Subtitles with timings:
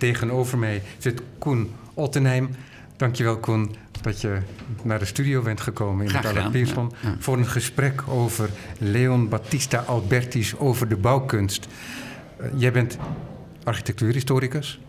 [0.00, 2.50] tegenover mij zit Koen Ottenheim.
[2.96, 4.38] Dankjewel Koen dat je
[4.82, 6.92] naar de studio bent gekomen in Graag het Pierson...
[7.18, 11.68] voor een gesprek over Leon Battista Albertis over de bouwkunst.
[12.36, 12.98] Eh, jij bent
[13.64, 14.80] architectuurhistoricus,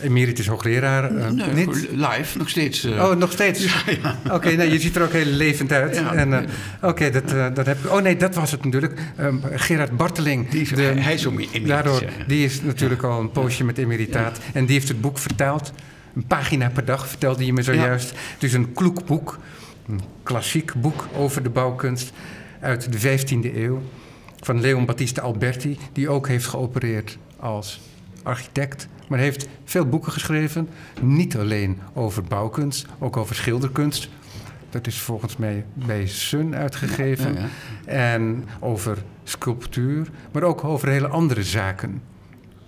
[0.00, 1.16] emeritus hoogleraar.
[1.16, 1.88] eh, Nee, niet?
[1.92, 2.84] live, nog steeds.
[2.84, 3.66] eh, Oh, nog steeds?
[4.32, 5.96] Oké, nee, je ziet er ook heel levend uit.
[5.96, 6.12] Ja.
[6.14, 7.90] en, eh, Oké, dat, dat heb ik...
[7.92, 9.00] Oh nee, dat was het natuurlijk.
[9.16, 10.48] Ehm, Gerard Barteling.
[10.48, 14.38] Die is- hij is ook emeritus, Daardoor, die is natuurlijk al een poosje met emeritaat.
[14.52, 15.72] En die heeft het boek vertaald.
[16.14, 18.10] Een pagina per dag, vertelde je me zojuist.
[18.34, 19.38] Het is een kloek boek.
[19.88, 22.12] Een klassiek boek over de bouwkunst
[22.60, 23.82] uit de 15e eeuw.
[24.40, 27.80] Van Leon Battista Alberti, die ook heeft geopereerd als
[28.22, 28.88] architect.
[29.08, 30.68] Maar hij heeft veel boeken geschreven.
[31.00, 34.08] Niet alleen over bouwkunst, ook over schilderkunst.
[34.70, 37.34] Dat is volgens mij bij Sun uitgegeven.
[37.34, 37.48] Ja,
[37.84, 42.02] En over sculptuur, maar ook over hele andere zaken.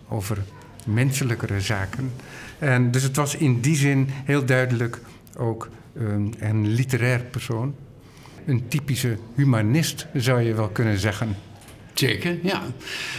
[0.08, 0.38] Over
[0.86, 2.12] menselijkere zaken.
[2.58, 5.00] En dus het was in die zin heel duidelijk
[5.36, 7.74] ook een, een literair persoon.
[8.46, 11.36] Een typische humanist zou je wel kunnen zeggen.
[11.94, 12.62] Zeker, ja.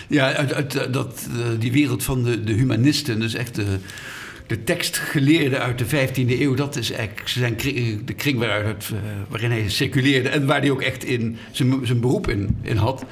[0.07, 3.65] Ja, uit, uit, dat, eh, die wereld van de, de humanisten, dus echt de,
[4.47, 7.55] de tekstgeleerden uit de 15e eeuw, dat is eigenlijk zijn,
[8.05, 11.99] de kring waaruit eh, waarin hij circuleerde en waar hij ook echt in zijn, zijn
[11.99, 13.05] beroep in, in had.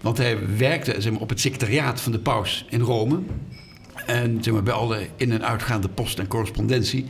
[0.00, 3.18] Want hij werkte zeg maar, op het secretariaat van de paus in Rome.
[4.06, 7.06] En zeg maar, bij alle in- en uitgaande post en correspondentie.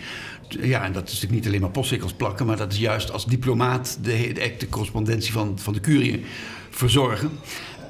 [0.48, 3.26] Ja, en dat is natuurlijk niet alleen maar postzegels plakken, maar dat is juist als
[3.26, 6.24] diplomaat de, de echte correspondentie van, van de curie
[6.70, 7.30] verzorgen.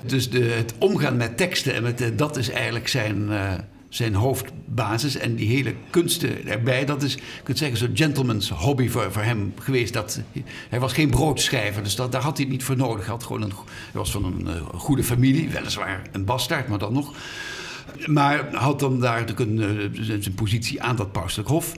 [0.06, 3.52] Dus de, het omgaan met teksten, en met, eh, dat is eigenlijk zijn, eh,
[3.88, 5.16] zijn hoofdbasis.
[5.16, 9.22] En die hele kunsten erbij, dat is, je kunt zeggen, zo'n gentleman's hobby voor, voor
[9.22, 9.92] hem geweest.
[9.92, 10.20] Dat,
[10.68, 13.04] hij was geen broodschrijver, dus dat, daar had hij niet voor nodig.
[13.04, 13.52] Hij, had gewoon een,
[13.92, 17.14] was van een eh, goede familie, weliswaar een bastaard, maar dan nog.
[18.06, 21.74] Maar had dan daar natuurlijk een, zijn positie aan dat pauselijk hof.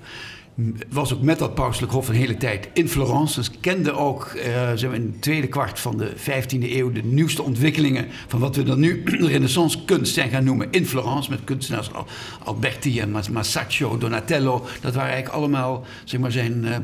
[0.88, 3.34] Was ook met dat pauselijk hof een hele tijd in Florence.
[3.34, 4.30] Dus kende ook
[4.74, 8.56] zeg maar in het tweede kwart van de 15e eeuw de nieuwste ontwikkelingen van wat
[8.56, 11.30] we dan nu renaissance kunst zijn gaan noemen in Florence.
[11.30, 12.06] Met kunstenaars als
[12.44, 14.66] Alberti en Mas- Masaccio, Donatello.
[14.80, 16.76] Dat waren eigenlijk allemaal zeg maar, zijn, eh,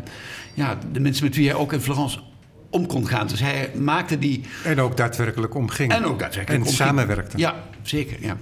[0.54, 2.18] ja, de mensen met wie hij ook in Florence
[2.70, 3.26] om kon gaan.
[3.26, 5.92] Dus hij maakte die En ook daadwerkelijk omging.
[5.92, 6.76] en ook daadwerkelijk En omging.
[6.88, 7.38] samenwerkte.
[7.38, 8.16] Ja, zeker.
[8.20, 8.36] Ja.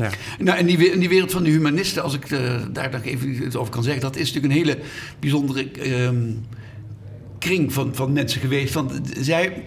[0.00, 0.10] Ja.
[0.38, 3.56] Nou, en die, die wereld van de humanisten, als ik eh, daar nog even iets
[3.56, 4.78] over kan zeggen, dat is natuurlijk een hele
[5.18, 6.32] bijzondere ehm,
[7.38, 8.74] kring van, van mensen geweest.
[8.74, 9.62] Want zij,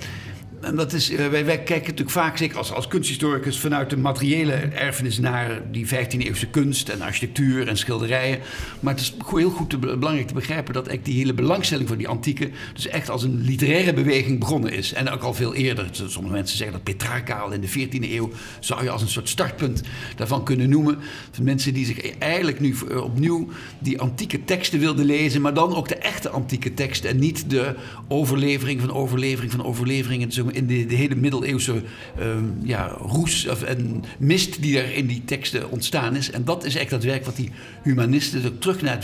[0.63, 4.53] en dat is, eh, wij, kijken natuurlijk vaak, zeker als, als kunsthistoricus, vanuit de materiële
[4.53, 8.40] erfenis naar die 15e-eeuwse kunst en architectuur en schilderijen.
[8.79, 12.07] Maar het is heel goed belangrijk te begrijpen dat echt die hele belangstelling voor die
[12.07, 14.94] antieke, dus echt als een literaire beweging begonnen is.
[14.94, 15.90] En ook al veel eerder.
[15.91, 19.29] Sommige mensen zeggen dat Petrarca al in de 14e eeuw zou je als een soort
[19.29, 19.81] startpunt
[20.16, 20.97] daarvan kunnen noemen.
[21.31, 23.47] Van mensen die zich eigenlijk nu eh, opnieuw
[23.79, 27.75] die antieke teksten wilden lezen, maar dan ook de echte antieke teksten en niet de
[28.07, 30.23] overlevering van overlevering van overlevering.
[30.23, 31.84] En zo in de, de hele middeleeuwse
[32.19, 36.31] ehm, ja, roes of, en mist die er in die teksten ontstaan is.
[36.31, 37.52] En dat is echt dat werk wat die
[37.84, 39.00] humanisten terug naar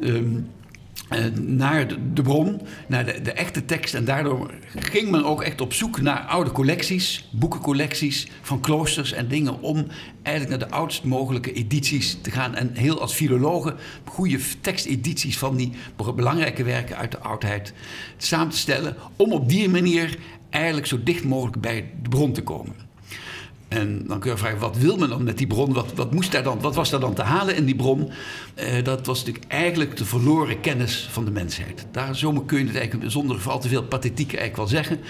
[0.00, 0.36] ehm,
[1.08, 3.94] eh, naar de, de bron, naar de, de echte tekst.
[3.94, 9.28] En daardoor ging men ook echt op zoek naar oude collecties, boekencollecties van kloosters en
[9.28, 9.86] dingen om
[10.22, 12.54] eigenlijk naar de oudst mogelijke edities te gaan.
[12.54, 15.72] En heel als filologen goede tekstedities van die
[16.16, 17.72] belangrijke werken uit de oudheid
[18.16, 18.96] samen te stellen.
[19.16, 20.18] Om op die manier
[20.54, 22.74] eigenlijk zo dicht mogelijk bij de bron te komen.
[23.68, 25.72] En dan kun je vragen, wat wil men dan met die bron?
[25.72, 28.10] Wat, wat, moest daar dan, wat was daar dan te halen in die bron?
[28.54, 31.86] Eh, dat was natuurlijk eigenlijk de verloren kennis van de mensheid.
[31.90, 35.00] Daar kun je het eigenlijk zonder al te veel pathetiek eigenlijk wel zeggen.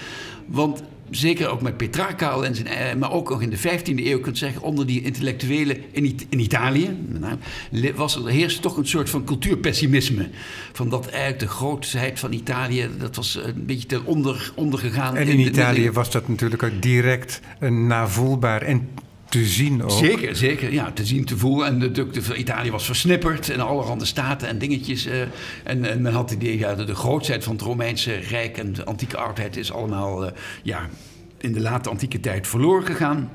[0.45, 4.05] Want zeker ook met Petrarca, al en zijn, eh, maar ook nog in de 15e
[4.05, 6.97] eeuw, kunt zeggen, onder die intellectuelen in, in Italië,
[7.95, 10.29] was er heerste toch een soort van cultuurpessimisme.
[10.73, 15.15] Van dat eigenlijk de grootheid van Italië, dat was een beetje ten onder, ondergegaan.
[15.15, 18.89] En in Italië was dat natuurlijk ook direct eh, navoelbaar en
[19.29, 19.91] te zien ook.
[19.91, 20.73] Zeker, zeker.
[20.73, 21.67] Ja, te zien, te voelen.
[21.67, 25.05] En natuurlijk, Italië was versnipperd en allerhande staten en dingetjes.
[25.05, 25.21] eh,
[25.63, 28.73] en, en men had het idee, ja, de, de grootheid van het Romeinse Rijk en
[28.73, 30.31] de antieke oudheid is allemaal eh,
[30.63, 30.89] ja,
[31.37, 33.29] in de late antieke tijd verloren gegaan.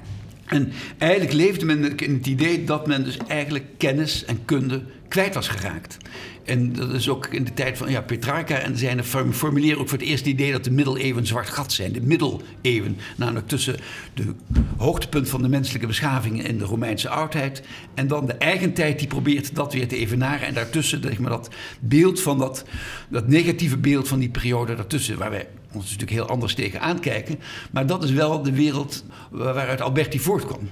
[0.47, 5.35] En eigenlijk leefde men in het idee dat men dus eigenlijk kennis en kunde kwijt
[5.35, 5.97] was geraakt.
[6.45, 9.99] En dat is ook in de tijd van ja, Petrarca en zijn formuleren ook voor
[9.99, 11.93] het eerst het idee dat de middeleeuwen zwart gat zijn.
[11.93, 13.77] De middeleeuwen, namelijk tussen
[14.15, 14.35] de
[14.77, 17.63] hoogtepunt van de menselijke beschaving in de Romeinse oudheid
[17.95, 20.47] en dan de eigen tijd die probeert dat weer te evenaren.
[20.47, 22.65] En daartussen zeg maar, dat beeld van dat,
[23.09, 27.39] dat negatieve beeld van die periode daartussen, waar wij ons natuurlijk heel anders tegen aankijken.
[27.71, 30.69] Maar dat is wel de wereld waaruit Alberti voortkwam.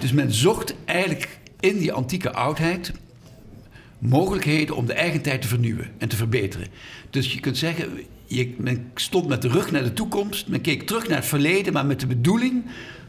[0.00, 2.92] Dus men zocht eigenlijk in die antieke oudheid
[3.98, 6.66] mogelijkheden om de eigen tijd te vernieuwen en te verbeteren.
[7.10, 7.88] Dus je kunt zeggen,
[8.24, 11.72] je, men stond met de rug naar de toekomst, men keek terug naar het verleden,
[11.72, 12.64] maar met de bedoeling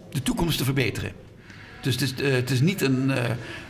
[0.09, 1.11] de toekomst te verbeteren.
[1.81, 3.23] Dus het is, uh, het is niet een, uh,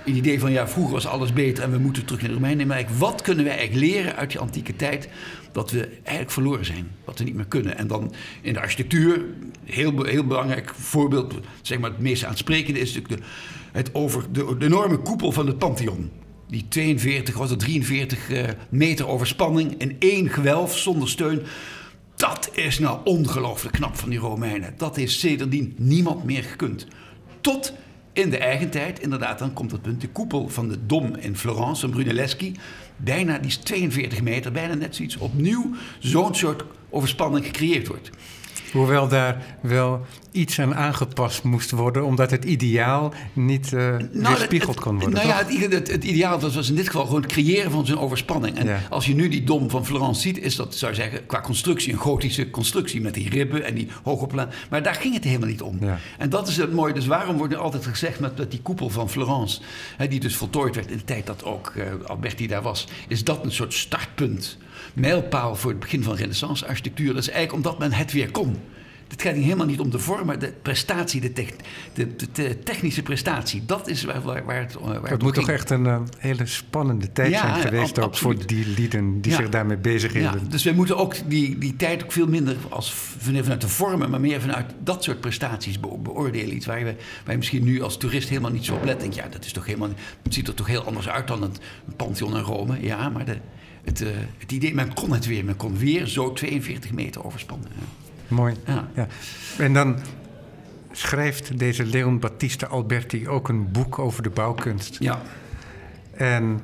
[0.05, 2.67] een, idee van ja, vroeger was alles beter en we moeten terug naar de Romeinen.
[2.67, 5.09] Maar wat kunnen wij eigenlijk leren uit die antieke tijd
[5.51, 7.77] dat we eigenlijk verloren zijn, wat we niet meer kunnen.
[7.77, 9.25] En dan in de architectuur,
[9.63, 13.27] heel, heel belangrijk voorbeeld, zeg maar het meest aansprekende is natuurlijk de,
[13.71, 16.11] het over de enorme koepel van het Pantheon.
[16.47, 21.41] Die 42, was het 43 uh, meter overspanning in één gewelf zonder steun.
[22.15, 24.73] Dat is nou ongelooflijk knap van die Romeinen.
[24.77, 26.87] Dat heeft sedertdien niemand meer gekund.
[27.41, 27.73] Tot
[28.13, 30.01] in de eigen tijd, inderdaad, dan komt het punt.
[30.01, 32.55] De koepel van de Dom in Florence, van Brunelleschi.
[32.97, 35.17] Bijna, die is 42 meter, bijna net zoiets.
[35.17, 38.09] Opnieuw zo'n soort overspanning gecreëerd wordt.
[38.71, 44.79] Hoewel daar wel iets aan aangepast moest worden, omdat het ideaal niet uh, nou, weerspiegeld
[44.79, 45.13] kon worden.
[45.13, 47.85] Nou ja, het, het, het, ideaal was, was in dit geval gewoon het creëren van
[47.85, 48.57] zo'n overspanning.
[48.57, 48.81] En ja.
[48.89, 51.93] als je nu die dom van Florence ziet, is dat, zou je zeggen, qua constructie
[51.93, 54.47] een gotische constructie met die ribben en die hoge plan.
[54.69, 55.77] Maar daar ging het helemaal niet om.
[55.81, 55.99] Ja.
[56.17, 56.93] En dat is het mooie.
[56.93, 59.61] Dus waarom wordt er altijd gezegd met, met die koepel van Florence,
[59.97, 63.23] hè, die dus voltooid werd in de tijd dat ook uh, Alberti daar was, is
[63.23, 64.57] dat een soort startpunt
[64.93, 67.13] mijlpaal voor het begin van renaissance architectuur.
[67.13, 68.57] Dat is eigenlijk omdat men het weer kon.
[69.07, 71.47] Het gaat helemaal niet om de vorm, maar de prestatie, de,
[71.93, 73.63] de, de technische prestatie.
[73.65, 77.11] Dat is waar, waar, waar het waar Het moet toch echt een uh, hele spannende
[77.11, 79.37] tijd ja, zijn geweest ook voor die lieden die ja.
[79.37, 80.41] zich daarmee bezighielden.
[80.43, 84.09] Ja, dus wij moeten ook die, die tijd ook veel minder als, vanuit de vormen,
[84.09, 86.55] maar meer vanuit dat soort prestaties be beoordelen.
[86.55, 88.99] Iets waar, we, waar je misschien nu als toerist helemaal niet zo op let.
[88.99, 89.89] Denk, ja, dat is toch helemaal,
[90.23, 91.59] het ziet er toch heel anders uit dan het
[91.95, 92.77] Pantheon in Rome.
[92.81, 93.37] Ja, maar de,
[93.87, 95.45] het, uh, het idee, men kon het weer.
[95.45, 97.69] Men kon weer zo 42 meter overspannen.
[98.27, 98.55] Mooi.
[98.65, 98.89] Ja.
[98.95, 99.07] ja.
[99.57, 99.97] En dan
[100.91, 104.95] schrijft deze Leon Battista Alberti ook een boek over de bouwkunst.
[104.99, 105.21] Ja.
[106.11, 106.59] En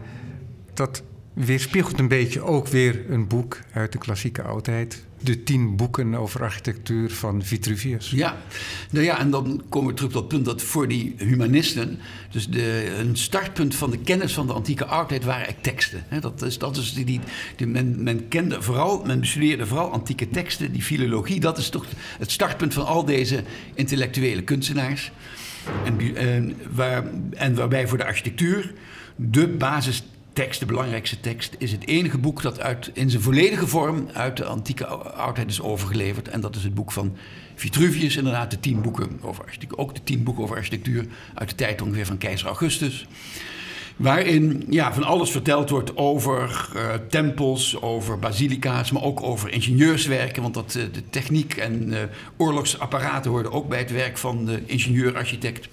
[0.74, 1.04] dat
[1.34, 6.42] weerspiegelt een beetje ook weer een boek uit de klassieke oudheid de tien boeken over
[6.42, 8.10] architectuur van Vitruvius.
[8.10, 8.38] Ja,
[8.90, 12.00] nou ja, en dan komen we terug tot het punt dat voor die humanisten,
[12.32, 16.06] dus de, een startpunt van de kennis van de antieke oudheid waren teksten.
[16.20, 17.20] dat is, dat is die,
[17.56, 21.86] die, men, men kende vooral, men bestudeerde vooral antieke teksten, die filologie, dat is toch
[22.20, 23.44] het startpunt van al deze
[23.74, 25.12] intellectuele kunstenaars.
[25.86, 28.74] En, en, waar, en waarbij voor de architectuur
[29.16, 30.04] de basis
[30.34, 34.38] tekst, de belangrijkste tekst, is het enige boek dat uit, in zijn volledige vorm uit
[34.38, 36.28] de antieke oudheid is overgeleverd.
[36.28, 37.16] En dat is het boek van
[37.56, 39.80] Vitruvius, inderdaad, de tien boeken over architectuur.
[39.80, 43.08] Ook de tien boeken over architectuur uit de tijd ongeveer van keizer Augustus.
[43.96, 50.42] Waarin ja, van alles verteld wordt over uh, tempels, over basilica's, maar ook over ingenieurswerken.
[50.42, 51.98] Want dat, uh, de techniek en uh,
[52.38, 55.68] oorlogsapparaten hoorden ook bij het werk van de ingenieur-architect.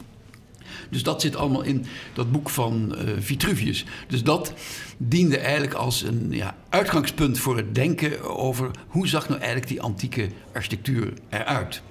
[0.90, 3.84] Dus dat zit allemaal in dat boek van uh, Vitruvius.
[4.08, 4.52] Dus dat
[4.96, 9.82] diende eigenlijk als een ja, uitgangspunt voor het denken over hoe zag nou eigenlijk die
[9.82, 11.82] antieke architectuur eruit.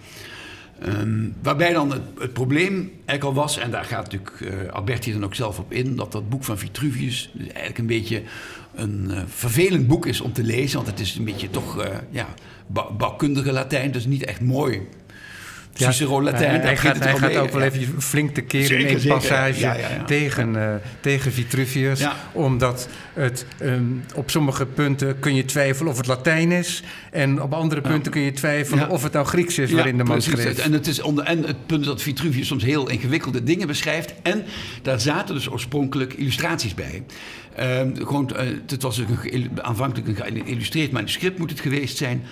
[0.87, 5.23] Um, waarbij dan het, probleem eigenlijk al was, en daar gaat natuurlijk uh, Alberti dan
[5.23, 8.21] ook zelf op in, dat dat boek van Vitruvius dus eigenlijk een beetje
[8.75, 12.27] een uh, vervelend boek is om te lezen, want het is een beetje toch ja,
[12.97, 14.81] bouwkundige Latijn, dus niet echt mooi
[15.79, 16.61] Cicero Latijn.
[16.61, 20.03] hij gaat, hij gaat ook wel even flink te keren in één passage ja, ja,
[20.05, 22.07] tegen, uh, tegen Vitruvius.
[22.31, 26.83] Omdat het um, op sommige punten kun je twijfelen of het Latijn is.
[27.11, 30.21] En op andere punten kun je twijfelen of het nou Grieks is waarin de man
[30.21, 30.57] schreef.
[30.57, 34.13] En het, is onder, en het punt is dat Vitruvius soms heel ingewikkelde dingen beschrijft.
[34.21, 34.45] En
[34.81, 37.03] daar zaten dus oorspronkelijk illustraties bij.
[37.59, 42.23] Um, gewoon, uh, het was een, aanvankelijk een geïllustreerd manuscript moet het geweest zijn.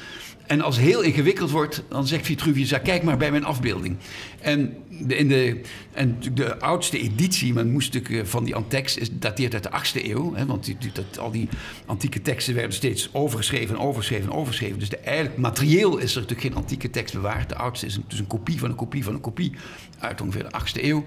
[0.48, 3.98] En als het heel ingewikkeld wordt, dan zegt Vitruvius, ja, kijk maar bij mijn afbeelding.
[4.42, 5.62] En de, in de,
[5.94, 10.06] en de oudste editie, men moest eh, van die antex, is dateert uit de 8e
[10.06, 10.36] eeuw.
[10.36, 11.50] Hè, want die, dat, al die
[11.86, 14.80] antieke teksten werden steeds overgeschreven, overgeschreven, overgeschreven.
[14.80, 17.50] Dus de, eigenlijk materieel is er natuurlijk geen antieke tekst bewaard.
[17.50, 19.51] De oudste is een, dus een kopie van een kopie van een kopie
[20.00, 21.06] uit ongeveer de 8e eeuw.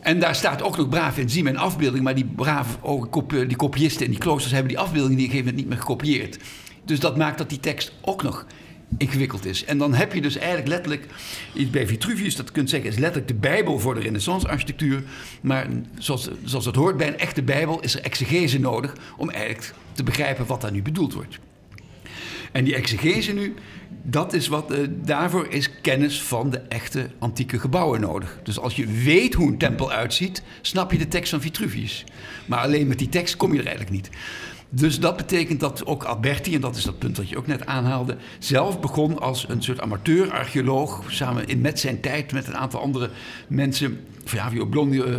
[0.00, 2.04] En daar staat ook nog braaf in, zie mijn afbeelding.
[2.04, 2.76] Maar die brave
[3.46, 6.38] die kopiisten in die kloosters hebben die afbeelding die gegeven moment niet meer gekopieerd.
[6.90, 8.46] Dus dat maakt dat die tekst ook nog
[8.98, 9.64] ingewikkeld is.
[9.64, 11.06] En dan heb je dus eigenlijk letterlijk
[11.54, 15.02] iets bij Vitruvius, dat kunt zeggen, is letterlijk de Bijbel voor de Renaissance-architectuur.
[15.40, 15.66] Maar
[15.98, 20.02] zoals, zoals dat hoort bij een echte Bijbel, is er exegese nodig om eigenlijk te
[20.02, 21.38] begrijpen wat daar nu bedoeld wordt.
[22.52, 23.54] En die exegese nu,
[24.02, 28.38] dat is wat, uh, daarvoor is kennis van de echte antieke gebouwen nodig.
[28.42, 32.04] Dus als je weet hoe een tempel uitziet, snap je de tekst van Vitruvius.
[32.46, 34.10] Maar alleen met die tekst kom je er eigenlijk niet.
[34.72, 37.66] Dus dat betekent dat ook Alberti, en dat is dat punt dat je ook net
[37.66, 42.80] aanhaalde, zelf begon als een soort amateur-archeoloog, samen in met zijn tijd met een aantal
[42.80, 43.10] andere
[43.48, 45.18] mensen, Flavio Biondo, uh,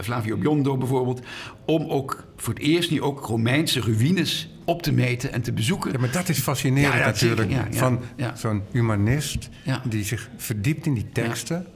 [0.00, 1.20] Flavio Biondo bijvoorbeeld,
[1.64, 5.92] om ook voor het eerst nu ook Romeinse ruïnes op te meten en te bezoeken.
[5.92, 7.52] Ja, maar dat is fascinerend natuurlijk.
[7.70, 8.00] van
[8.34, 9.48] zo'n humanist
[9.88, 11.66] die zich verdiept in die teksten.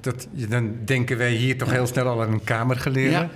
[0.00, 3.28] Dat, dan denken wij hier toch heel snel al aan een kamergeleerde.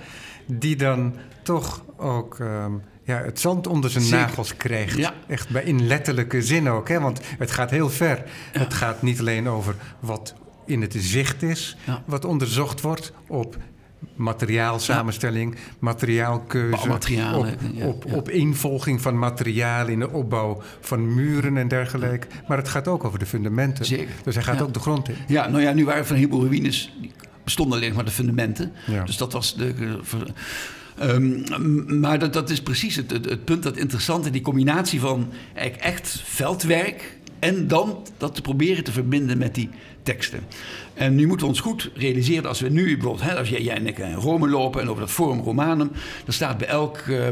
[0.45, 2.71] Die dan toch ook ehm,
[3.03, 5.11] ja, het zand onder zijn nagels krijgt.
[5.27, 6.87] Echt bij, in letterlijke zin ook.
[6.89, 6.99] Hè?
[6.99, 8.23] Want het gaat heel ver.
[8.51, 10.33] Het gaat niet alleen over wat
[10.65, 13.57] in het zicht is, wat onderzocht wordt op
[14.15, 16.89] materiaalsamenstelling, materiaalkeuze,
[17.33, 17.47] op,
[17.81, 22.27] op, op involging van materiaal in de opbouw van muren en dergelijke.
[22.47, 23.85] Maar het gaat ook over de fundamenten.
[23.85, 24.13] Zeker.
[24.23, 25.15] Dus hij gaat ook de grond in.
[25.27, 26.93] Ja, nou ja, nu waren van een heleboel ruïnes,
[27.43, 28.71] bestonden alleen maar de fundamenten.
[29.05, 29.73] Dus dat was de...
[31.03, 35.29] Um, maar dat, dat is precies het, het, het punt dat interessante, die combinatie van
[35.79, 39.69] echt veldwerk en dan dat te proberen te verbinden met die
[40.03, 40.39] teksten.
[40.93, 43.75] En nu moeten we ons goed realiseren, als we nu bijvoorbeeld, hè, als jij, jij
[43.75, 45.91] en ik in Rome lopen en over dat Forum Romanum,
[46.25, 47.27] dan staat bij elk, uh,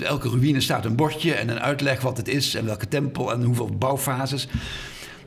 [0.00, 3.42] elke ruïne staat een bordje en een uitleg wat het is en welke tempel en
[3.42, 4.48] hoeveel bouwfases.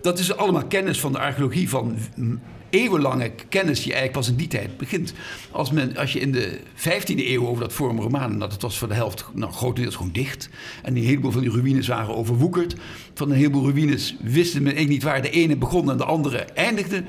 [0.01, 1.97] Dat is allemaal kennis van de archeologie van
[2.71, 5.13] eeuwenlange kennis die eigenlijk pas in die tijd begint.
[5.51, 8.77] Als, men, als je in de 15e eeuw over dat Forum Romanum, dat het was
[8.77, 10.49] voor de helft nou, grotendeels gewoon dicht.
[10.83, 12.75] En een heleboel van die ruïnes waren overwoekerd.
[13.13, 17.03] Van een heleboel ruïnes wisten men niet waar de ene begon en de andere eindigde.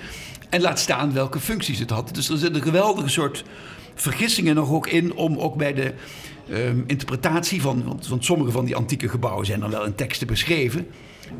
[0.51, 2.15] En laat staan welke functies het had.
[2.15, 3.45] Dus er zit een geweldige soort
[3.95, 5.93] vergissingen nog ook in om ook bij de
[6.49, 10.27] ehm, interpretatie van, want, want sommige van die antieke gebouwen zijn dan wel in teksten
[10.27, 10.87] beschreven.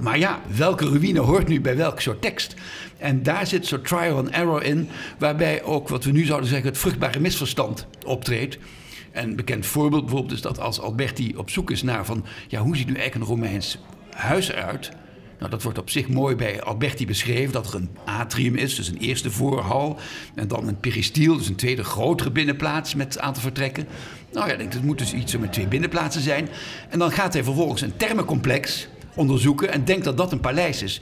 [0.01, 2.55] Maar ja, welke ruïne hoort nu bij welk soort tekst?
[2.99, 6.69] En daar zit zo'n trial and error in, waarbij ook wat we nu zouden zeggen
[6.69, 8.59] het vruchtbare misverstand optreedt.
[9.13, 12.77] Een bekend voorbeeld bijvoorbeeld is dat als Alberti op zoek is naar van, ja, hoe
[12.77, 13.79] ziet nu eigenlijk een Romeins
[14.11, 14.93] huis eruit?
[15.39, 18.89] Nou, dat wordt op zich mooi bij Alberti beschreven, dat er een atrium is, dus
[18.89, 19.99] een eerste voorhal.
[20.35, 23.87] En dan een peristyl, dus een tweede grotere binnenplaats met een aantal vertrekken.
[24.33, 26.49] Nou ja, denk, het moet dus iets met twee binnenplaatsen zijn.
[26.89, 31.01] En dan gaat hij vervolgens een thermencomplex onderzoeken en denkt dat dat een paleis is.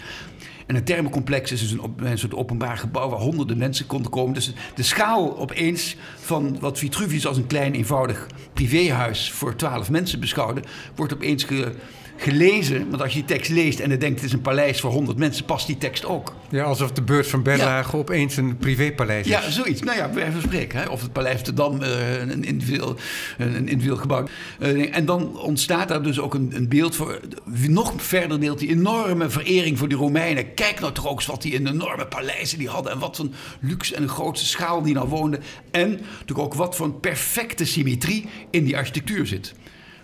[0.67, 4.35] En een thermencomplex is dus een, een, soort openbaar gebouw waar honderden mensen konden komen.
[4.35, 5.97] Dus de schaal opeens
[6.31, 10.63] van wat Vitruvius als een klein eenvoudig privéhuis voor twaalf mensen beschouwde,
[10.95, 11.73] wordt opeens ge,
[12.21, 12.91] gelezen.
[12.91, 15.19] Want als je die tekst leest en dan denkt het is een paleis voor 100
[15.19, 16.35] mensen, past die tekst ook.
[16.51, 19.33] Ja, alsof de beurs van Berlage opeens een privépaleis is.
[19.33, 19.83] Ja, zoiets.
[19.83, 20.79] Nou ja, bij even spreken.
[20.79, 20.89] Hè.
[20.89, 22.97] Of het Paleis de Dam uh, een, individueel,
[23.39, 24.27] een individueel gebouw.
[24.59, 27.21] Uh, en dan ontstaat daar dus ook een, een beeld voor.
[27.69, 30.55] Nog verder deelt die enorme verering voor die Romeinen.
[30.55, 32.93] Kijk nou toch ook eens wat die enorme paleizen die hadden.
[32.93, 33.29] En wat voor
[33.61, 35.43] luxe en een grootste schaal die nou woonden.
[35.71, 39.55] En natuurlijk ook wat voor een perfecte symmetrie in die architectuur zit.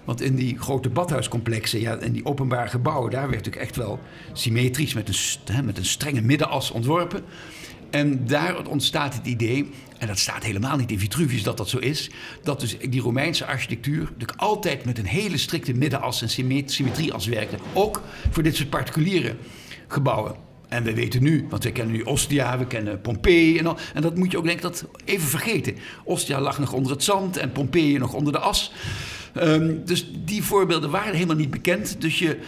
[0.05, 4.01] Want in die grote badhuiscomplexen, ja, in die openbare gebouwen, daar werd natuurlijk echt wel
[4.33, 7.25] symmetrisch met een, met een strenge middenas ontworpen.
[7.91, 11.79] En daar ontstaat het idee, en dat staat helemaal niet in Vitruvius dat dat zo
[11.79, 12.11] is,
[12.43, 16.29] dat dus die Romeinse architectuur natuurlijk altijd met een hele strikte middenas en
[16.67, 17.57] symmetrieas werkte.
[17.73, 19.37] Ook voor dit soort particuliere
[19.89, 20.46] gebouwen.
[20.69, 23.77] En we weten nu, want we kennen nu Ostia, we kennen Pompeii en.
[23.95, 25.77] En dat moet je ook denk ik dat even vergeten.
[26.05, 28.73] Ostia lag nog onder het zand en Pompeii nog onder de as.
[29.43, 32.01] Um, dus die voorbeelden waren helemaal niet bekend.
[32.01, 32.39] Dus, je,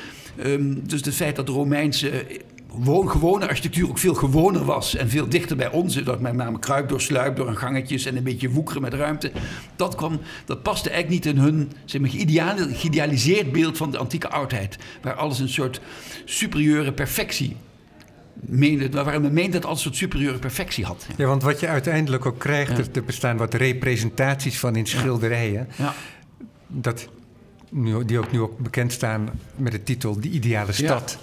[0.45, 2.39] um, dus het feit dat de Romeinse eh,
[2.85, 6.89] gewone architectuur ook veel gewoner was en veel dichter bij onze, dat met name kruip
[6.89, 9.33] door sluip, door een gangetjes en een beetje woekeren met ruimte,
[9.77, 14.29] dat, kwam, dat paste eigenlijk niet in hun zeg maar, geïdealiseerd beeld van de antieke
[14.29, 15.81] oudheid, waar alles een soort
[16.25, 17.57] superieure perfectie
[18.41, 21.07] meende, waarin men meende dat alles een soort superieure perfectie had.
[21.17, 21.27] Ja.
[21.27, 22.85] want wat je uiteindelijk ook krijgt, ja.
[22.95, 25.69] er bestaan wat representaties van in schilderijen.
[25.77, 25.95] Ja
[26.69, 27.09] dat,
[27.69, 31.19] nu, die ook nu ook bekend staan met de titel De Ideale Stad.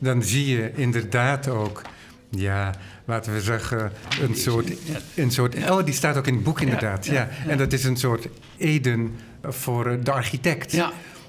[0.00, 1.82] Dan zie je inderdaad ook,
[2.28, 4.72] ja, laten we zeggen, een soort.
[5.14, 7.06] Een soort oh, die staat ook in het boek inderdaad.
[7.06, 10.82] Ja, En dat is een soort Eden voor de architect.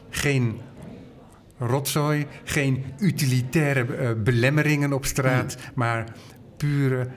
[0.10, 0.60] Geen
[1.60, 6.14] rotzooi, geen utilitaire uh, belemmeringen op straat, maar
[6.58, 7.08] pure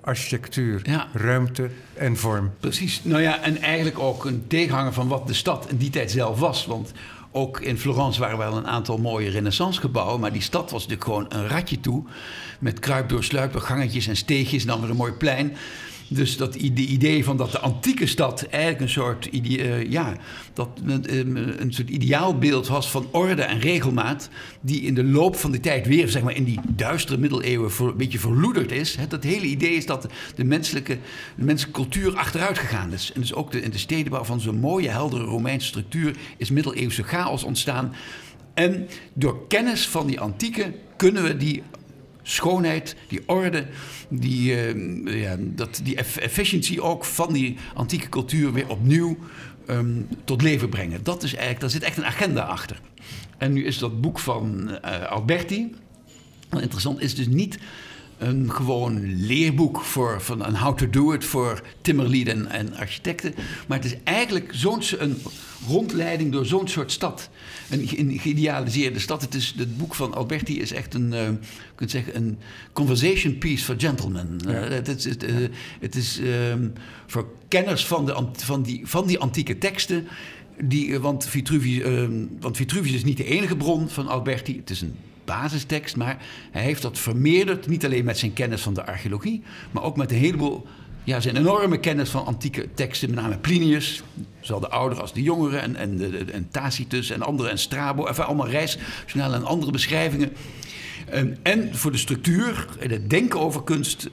[0.00, 1.08] architectuur, ja.
[1.12, 2.50] ruimte en vorm.
[2.60, 3.00] Precies.
[3.04, 6.38] Nou ja, en eigenlijk ook een tegenhanger van wat de stad in die tijd zelf
[6.38, 6.66] was.
[6.66, 6.92] Want
[7.30, 10.20] ook in Florence waren wel een aantal mooie renaissancegebouwen.
[10.20, 12.04] Maar die stad was natuurlijk gewoon een ratje toe.
[12.58, 15.56] Met kruipdoorsluipen, gangetjes en steegjes en dan weer een mooi plein.
[16.14, 20.16] Dus dat ide- idee van dat de antieke stad eigenlijk een soort, eh, ja,
[20.52, 24.28] dat, eh, een soort ideaalbeeld was van orde en regelmaat,
[24.60, 27.88] die in de loop van de tijd weer, zeg maar, in die duistere middeleeuwen voor,
[27.88, 28.96] een beetje verloederd is.
[29.08, 30.98] Dat hele idee is dat de menselijke,
[31.36, 33.10] de menselijke cultuur achteruit gegaan is.
[33.14, 37.02] En dus ook de, in de stedenbouw van zo'n mooie, heldere Romeinse structuur is middeleeuwse
[37.02, 37.92] chaos ontstaan.
[38.54, 41.62] En door kennis van die antieke kunnen we die
[42.22, 43.66] schoonheid, die orde,
[44.08, 49.16] die, eh, ja, dat, die eff- efficiency ook van die antieke cultuur weer opnieuw
[49.66, 51.02] ehm, tot leven brengen.
[51.02, 52.80] Dat is eigenlijk, daar zit echt een agenda achter.
[53.38, 55.74] En nu is dat boek van eh, Alberti.
[56.60, 57.58] Interessant is dus niet
[58.22, 63.34] een gewoon leerboek voor, van een how to do it voor timmerlieden en architecten.
[63.68, 65.16] Maar het is eigenlijk zo'n een
[65.68, 67.30] rondleiding door zo'n soort stad.
[67.70, 69.20] Een ge- een geïdealiseerde stad.
[69.22, 71.28] Het, is, het boek van Alberti is echt een, eh,
[71.74, 72.38] kunt zeggen, een
[72.72, 74.40] conversation piece for gentlemen.
[74.46, 74.52] Ja.
[74.52, 75.34] Eh, het, is- het, eh,
[75.80, 76.68] het is ehm,
[77.06, 80.06] voor kenners van, de, van, die, van die antieke teksten.
[80.64, 84.56] Die, want, Vitruvius, ehm, want Vitruvius is niet de enige bron van Alberti.
[84.56, 86.18] Het is een basistekst, maar
[86.50, 87.66] hij heeft dat vermeerderd.
[87.66, 90.66] Niet alleen met zijn kennis van de archeologie, maar ook met een heleboel.
[91.04, 94.02] Ja, zijn enorme kennis van antieke teksten, met name Plinius,
[94.40, 98.24] zowel de oudere als de jongere, en, en, en Tacitus en andere, en Strabo, enfin,
[98.24, 100.32] allemaal reisjournalen en andere beschrijvingen.
[101.06, 104.08] En, en voor de structuur en het denken over kunst,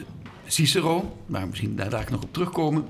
[0.48, 2.86] Cicero, maar misschien daar daar nog op terugkomen.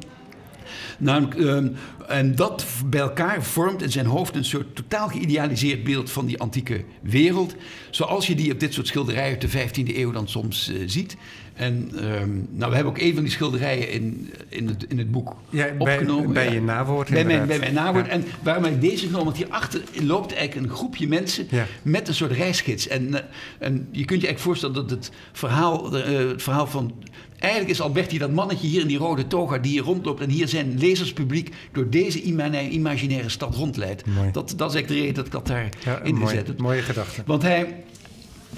[0.97, 1.67] Namelijk, ehm,
[2.07, 6.39] en dat bij elkaar vormt in zijn hoofd een soort totaal geïdealiseerd beeld van die
[6.39, 7.55] antieke wereld.
[7.89, 11.17] Zoals je die op dit soort schilderijen uit de 15e eeuw dan soms eh, ziet.
[11.59, 15.11] En ehm, nou, we hebben ook een van die schilderijen in, in, het, in het
[15.11, 16.33] boek Ja, opgenomen.
[16.33, 16.51] bij ja.
[16.51, 18.05] je nawoord Bij mijn, bij mijn nawoord.
[18.05, 18.11] Ja.
[18.11, 19.25] En waarom heb ik deze genomen?
[19.25, 21.47] Want hierachter loopt eigenlijk een groepje mensen
[21.81, 22.88] met een soort reisgids.
[22.88, 23.21] En, eh,
[23.59, 26.93] en je kunt je eigenlijk voorstellen dat het verhaal, eh, het verhaal van...
[27.39, 30.22] Eigenlijk is Alberti dat mannetje hier in die rode toga die hier rondloopt...
[30.22, 34.05] en hier zijn lezerspubliek door deze ima- imaginaire stad rondleidt.
[34.05, 34.31] Mooi.
[34.31, 36.60] Dat, dat is eigenlijk de reden dat ik dat daar Ja, in gezet heb.
[36.60, 37.24] mooie gedachte.
[37.25, 37.84] Want hij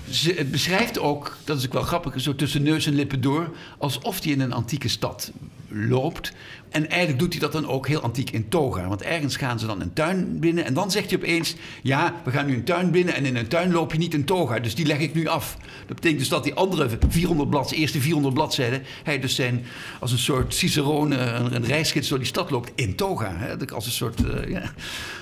[0.10, 4.24] ze- beschrijft ook, dat is ook wel grappig, zo tussen neus en lippen door, alsof
[4.24, 5.32] hij in een antieke stad
[5.74, 6.34] loopt.
[6.70, 8.88] En eigenlijk doet hij dat dan ook heel antiek in toga.
[8.88, 12.32] Want ergens gaan ze dan een tuin binnen en dan zegt hij opeens: Ja, we
[12.32, 14.60] gaan nu een tuin binnen en in een tuin loop je niet in toga.
[14.60, 15.58] Dus die leg ik nu af.
[15.88, 19.66] Dat betekent dus dat die andere 400 bladzijden, eerste 400 bladzijden, hij dus zijn
[20.00, 23.36] als een soort cicerone, een, een reisgids door die stad loopt in toga.
[23.36, 23.68] Hè?
[23.74, 24.26] Als een soort.
[24.26, 24.72] eh, ja.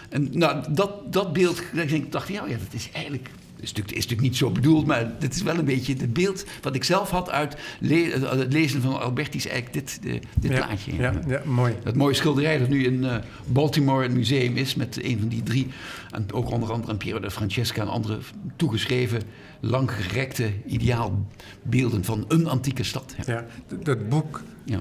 [0.10, 3.30] En nou, dat, dat beeld, ik, dacht ik, ja, ja, dat is eigenlijk
[3.62, 6.46] is natuurlijk, is natuurlijk niet zo bedoeld, maar dit is wel een beetje het beeld
[6.62, 10.52] wat ik zelf had uit le- het lezen van Alberti, is eigenlijk dit, eh, dit
[10.52, 10.96] ja, plaatje.
[10.96, 11.74] Ja, ja, mooi.
[11.84, 13.16] Dat mooie schilderij dat nu in eh,
[13.48, 15.68] Baltimore het museum is, met een van die drie,
[16.12, 18.18] en ook onder andere aan Piero de Francesca en andere
[18.56, 19.22] toegeschreven,
[19.60, 23.16] langgerekte ideaalbeelden van een antieke stad.
[23.26, 23.34] Ja.
[23.34, 23.46] Ja,
[23.84, 24.80] dat boek, Ja.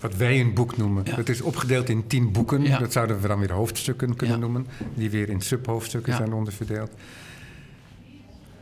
[0.00, 1.16] wat wij een boek noemen, Ja.
[1.16, 2.62] dat is opgedeeld in tien boeken.
[2.62, 2.78] Ja.
[2.78, 4.42] Dat zouden we dan weer hoofdstukken kunnen Ja.
[4.42, 6.18] noemen, die weer in subhoofdstukken Ja.
[6.18, 6.90] zijn onderverdeeld.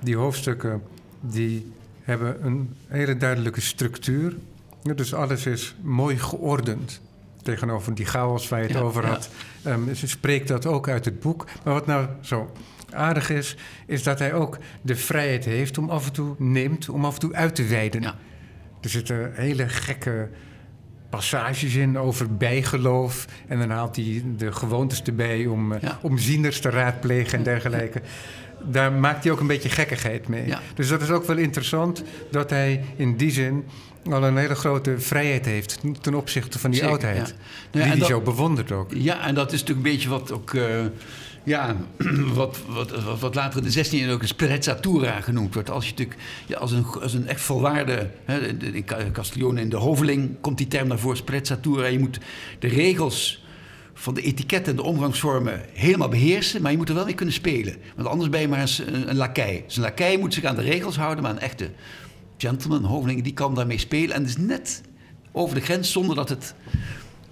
[0.01, 0.83] Die hoofdstukken
[1.21, 4.37] die hebben een hele duidelijke structuur.
[4.83, 7.01] Ja, dus alles is mooi geordend.
[7.43, 9.09] Tegenover die chaos waar je het Ja, over ja.
[9.09, 9.31] had.
[9.63, 11.47] Ehm, ze spreekt dat ook uit het boek.
[11.65, 12.51] Maar wat nou zo
[12.93, 13.57] aardig is,
[13.87, 17.21] is dat hij ook de vrijheid heeft om af en toe neemt, om af en
[17.21, 18.03] toe uit te wijden.
[18.03, 18.15] Ja.
[18.81, 20.29] Er zitten hele gekke
[21.11, 23.27] passages in over bijgeloof.
[23.47, 25.99] En dan haalt hij de gewoontes erbij om, eh, Ja.
[26.03, 28.03] om zieners te raadplegen en dergelijke.
[28.65, 30.47] Daar maakt hij ook een beetje gekkigheid mee.
[30.47, 30.61] Ja.
[30.75, 33.65] Dus dat is ook wel interessant dat hij in die zin
[34.11, 37.29] al een hele grote vrijheid heeft ten opzichte van die Zeker, oudheid.
[37.29, 37.35] ja.
[37.73, 38.91] Nou ja, die hij zo bewondert ook.
[38.95, 40.55] Ja, en dat is natuurlijk een beetje wat ook.
[40.55, 40.63] eh,
[41.45, 41.77] ja,
[42.35, 45.71] wat, wat, wat, wat later in de 16e eeuw ook een sprezzatura genoemd wordt.
[45.71, 48.11] Als je natuurlijk ja, als, een, als een echt volwaarde.
[48.25, 51.87] Hè, in- in Ca- Castiglione in de Hoveling komt die term naar voren, sprezzatura.
[51.87, 52.19] Je moet
[52.59, 53.45] de regels
[53.99, 57.35] van de etiket en de omgangsvormen helemaal beheersen, maar je moet er wel mee kunnen
[57.35, 57.77] spelen.
[57.97, 59.63] Want anders ben je maar eens een, een lakij.
[59.67, 61.71] Dus een lakij moet zich aan de regels houden, maar een echte
[62.37, 64.15] gentleman, hoveling, die kan daarmee spelen.
[64.15, 64.83] En dus net
[65.33, 66.55] over de grens zonder dat het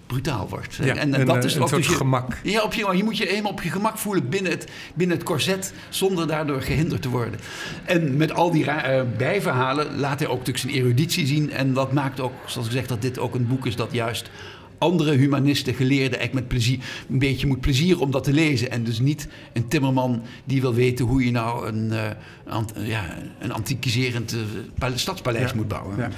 [0.06, 0.74] brutaal wordt.
[0.74, 2.40] Ja, en, en een, dat eh, is ook dus je- gemak.
[2.42, 5.26] Ja, op je, je moet je helemaal op je gemak voelen binnen het, binnen het
[5.26, 7.40] corset, zonder daardoor gehinderd te worden.
[7.84, 11.52] En met al die eh, bijverhalen laat hij ook natuurlijk zijn eruditie zien.
[11.52, 14.30] En dat maakt ook, zoals gezegd, dat dit ook een boek is dat juist
[14.78, 18.70] andere humanisten, geleerden, eigenlijk met plezier, een beetje moet plezieren om dat te lezen.
[18.70, 22.10] En dus niet een timmerman die wil weten hoe je nou een, eh,
[22.46, 24.36] ant- ja, een antiquiserend
[24.78, 25.96] pal- stadspaleis Ja, moet bouwen.
[25.96, 26.10] Ja.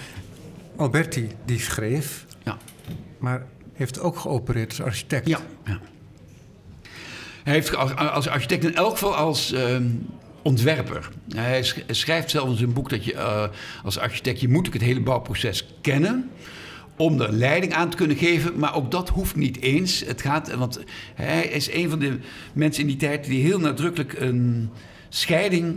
[0.76, 2.56] Alberti die schreef, Ja.
[3.18, 5.28] maar heeft ook geopereerd als architect.
[5.28, 5.40] Ja.
[7.44, 9.86] Hij heeft als, architect in elk geval als ehm,
[10.42, 11.08] ontwerper.
[11.34, 13.44] Hij sch- schrijft zelf in zijn boek dat je eh,
[13.84, 14.40] als architect...
[14.40, 16.30] je moet ook het hele bouwproces kennen...
[16.98, 18.58] om er leiding aan te kunnen geven.
[18.58, 20.00] Maar ook dat hoeft niet eens.
[20.06, 20.80] Het gaat, want
[21.14, 22.18] hij is een van de
[22.52, 24.70] mensen in die tijd die heel nadrukkelijk een
[25.08, 25.76] scheiding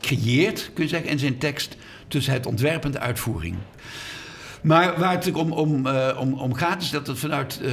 [0.00, 1.76] creëert, kun je zeggen, in zijn tekst
[2.08, 3.56] tussen het ontwerp en de uitvoering.
[4.62, 7.70] Maar waar het om, om, uh, om, om gaat, is dat het vanuit uh,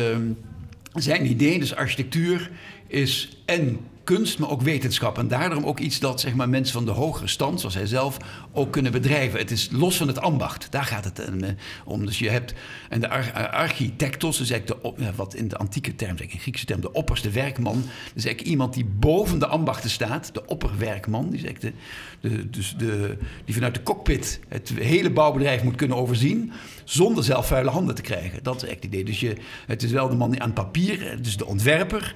[0.93, 2.51] zijn idee, dus architectuur,
[2.87, 3.79] is en
[4.15, 5.17] kunst, maar ook wetenschap.
[5.17, 8.17] En daarom ook iets dat zeg maar, mensen van de hogere stand, zoals hij zelf,
[8.51, 9.39] ook kunnen bedrijven.
[9.39, 10.71] Het is los van het ambacht.
[10.71, 11.49] Daar gaat het eh,
[11.85, 12.05] om.
[12.05, 12.53] Dus je hebt.
[12.89, 13.09] En de
[13.51, 14.77] architectos, dus de,
[15.15, 17.81] wat in de antieke term, in Griekse term, de opperste werkman.
[18.13, 21.29] Dus eigenlijk iemand die boven de ambachten staat, de opperwerkman.
[21.29, 21.75] Die, is eigenlijk
[22.21, 26.51] de, dus de, die vanuit de cockpit het hele bouwbedrijf moet kunnen overzien.
[26.83, 28.43] zonder zelf vuile handen te krijgen.
[28.43, 29.03] Dat is echt het idee.
[29.03, 29.35] Dus je,
[29.67, 32.15] het is wel de man aan papier, dus de ontwerper.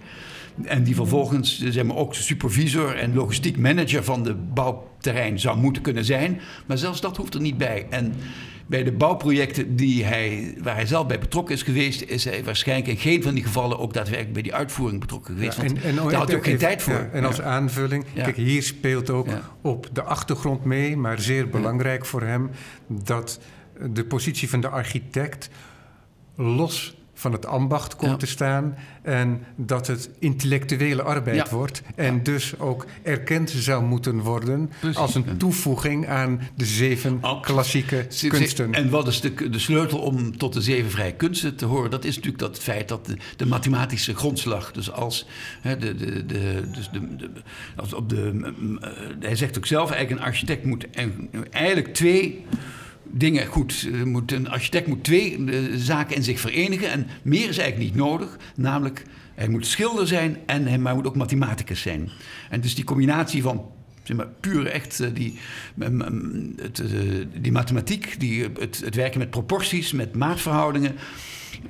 [0.64, 5.82] En die vervolgens zeg maar, ook supervisor en logistiek manager van de bouwterrein zou moeten
[5.82, 6.40] kunnen zijn.
[6.66, 7.88] Maar zelfs dat hoeft er niet bij.
[7.90, 8.14] En
[8.68, 12.90] bij de bouwprojecten die hij, waar hij zelf bij betrokken is geweest, is hij waarschijnlijk
[12.90, 15.58] in geen van die gevallen ook daadwerkelijk bij die uitvoering betrokken geweest.
[15.58, 17.10] en, daar had hij ook geen tijd voor.
[17.12, 19.28] en als aanvulling, kijk, hier speelt ook
[19.62, 22.50] op de achtergrond mee, maar zeer belangrijk voor hem,
[22.88, 23.40] dat
[23.92, 25.50] de positie van de architect
[26.36, 28.78] los van het ambacht komt te staan.
[29.02, 31.82] En dat het intellectuele arbeid wordt.
[31.96, 38.74] En dus ook erkend zou moeten worden als een toevoeging aan de zeven klassieke kunsten.
[38.74, 41.92] En wat is de, de sleutel om tot de zeven vrije kunsten te horen?
[41.92, 44.72] Dat is natuurlijk dat feit dat de, de mathematische grondslag.
[44.72, 45.28] Dus als
[45.62, 47.30] hè, de, de, de, dus de,
[47.76, 48.32] als op de.
[48.34, 50.88] Uh, hij zegt ook zelf, eigenlijk een architect moet
[51.52, 52.46] eigenlijk twee
[53.18, 53.90] dingen goed.
[53.94, 56.92] Eh, moet, een architect moet twee uh, zaken in zich verenigen.
[56.92, 58.38] En meer is eigenlijk niet nodig.
[58.56, 62.10] Namelijk, hij moet schilder zijn en hij moet ook mathematicus zijn.
[62.50, 63.72] En dus die combinatie van
[64.04, 65.40] zeg maar, puur echt uh, die,
[66.62, 66.84] het,
[67.42, 70.96] die mathematiek, die, het werken met proporties, met maatverhoudingen.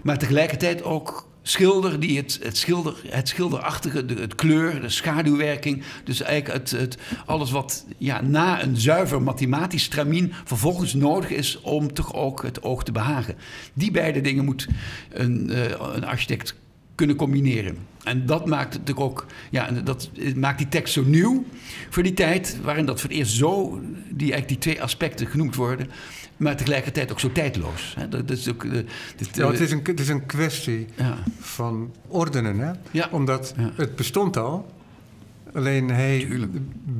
[0.03, 5.83] Maar tegelijkertijd ook schilder die het, het, schilder, het schilderachtige, de, het kleur, de schaduwwerking.
[6.03, 11.61] Dus eigenlijk het, het, alles wat ja, na een zuiver mathematisch stramien vervolgens nodig is
[11.61, 13.35] om toch ook het oog te behagen.
[13.73, 14.67] Die beide dingen moet
[15.09, 16.55] een, uh, een architect
[16.95, 17.77] kunnen combineren.
[18.03, 21.45] En dat maakt natuurlijk ook, ja, dat maakt die tekst zo nieuw
[21.89, 25.55] voor die tijd, waarin dat voor het eerst zo, die, eigenlijk die twee aspecten genoemd
[25.55, 25.89] worden
[26.37, 27.95] maar tegelijkertijd ook zo tijdloos.
[28.09, 28.73] Dat, is ook, uh,
[29.31, 30.87] ja, het, is een, het is een kwestie
[31.39, 32.59] van ordenen.
[32.59, 32.71] Hè?
[32.91, 33.07] Ja.
[33.11, 34.73] Omdat het bestond al,
[35.53, 36.27] alleen hij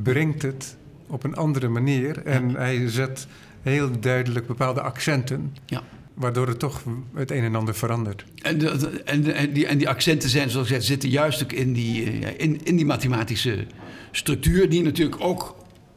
[0.04, 0.76] brengt het
[1.08, 3.28] op een andere manier en hij zet
[3.62, 5.56] heel duidelijk bepaalde accenten.
[5.66, 5.84] Ja.
[6.14, 8.26] Waardoor het toch het een en ander verandert.
[8.42, 11.74] En, de, en, die, en die accenten zijn, zoals ik zei, zitten juist ook in
[11.74, 13.66] die, eh, in, in die mathematische
[14.12, 15.56] structuur, die natuurlijk ook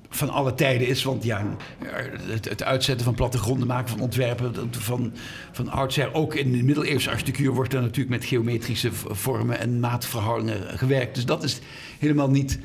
[0.09, 1.03] van alle tijden is.
[1.03, 1.57] Want ja,
[2.23, 5.13] het, het, uitzetten van plattegronden, maken van ontwerpen van,
[5.53, 6.15] van oudsher.
[6.15, 11.15] Ook in de middeleeuwse architectuur wordt er natuurlijk met geometrische vormen en maatverhoudingen gewerkt.
[11.15, 11.59] Dus dat is
[11.99, 12.59] helemaal niet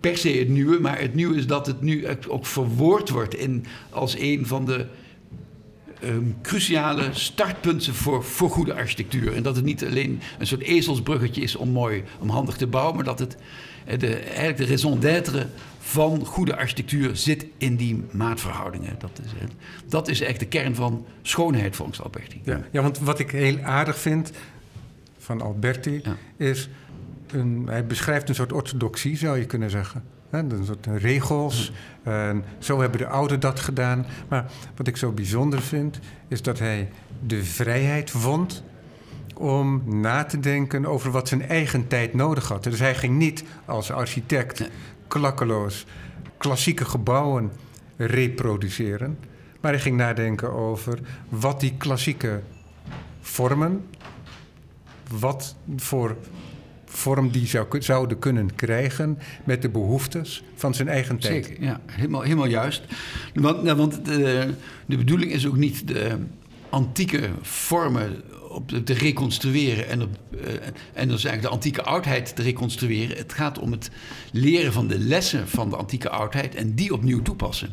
[0.00, 0.80] per se het nieuwe.
[0.80, 4.86] Maar het nieuwe is dat het nu ook verwoord wordt in, als een van de
[6.00, 9.34] ehm, cruciale startpunten voor, voor goede architectuur.
[9.34, 12.94] En dat het niet alleen een soort ezelsbruggetje is om mooi, om handig te bouwen,
[12.94, 13.36] maar dat het
[13.84, 15.46] eh, de, eigenlijk de raison d'être
[15.82, 18.96] van goede architectuur zit in die maatverhoudingen.
[18.98, 19.30] Dat is,
[19.88, 22.40] dat is echt de kern van schoonheid volgens Alberti.
[22.44, 24.32] Ja, ja want wat ik heel aardig vind
[25.18, 26.02] van Alberti
[26.36, 26.68] is...
[27.32, 30.02] Een, hij beschrijft een soort orthodoxie, zou je kunnen zeggen.
[30.30, 31.72] een soort regels.
[32.02, 34.06] En zo hebben de ouderen dat gedaan.
[34.28, 36.88] Maar wat ik zo bijzonder vind, is dat hij
[37.26, 38.62] de vrijheid vond
[39.34, 42.64] om na te denken over wat zijn eigen tijd nodig had.
[42.64, 44.70] Dus hij ging niet als architect
[45.12, 45.84] klakkeloos
[46.36, 47.52] klassieke gebouwen
[47.96, 49.18] reproduceren.
[49.60, 50.98] Maar hij ging nadenken over
[51.28, 52.40] wat die klassieke
[53.20, 53.84] vormen,
[55.18, 56.16] wat voor
[56.84, 61.44] vorm die zou, zouden kunnen krijgen met de behoeftes van zijn eigen tijd.
[61.44, 62.82] Zeker, ja, helemaal, helemaal juist.
[63.34, 64.54] Want, nou, want de,
[64.86, 66.16] de bedoeling is ook niet de
[66.68, 68.22] antieke vormen
[68.52, 70.40] op te reconstrueren en, op, uh,
[70.92, 73.16] en dus eigenlijk de antieke oudheid te reconstrueren.
[73.16, 73.90] Het gaat om het
[74.32, 77.70] leren van de lessen van de antieke oudheid en die opnieuw toepassen.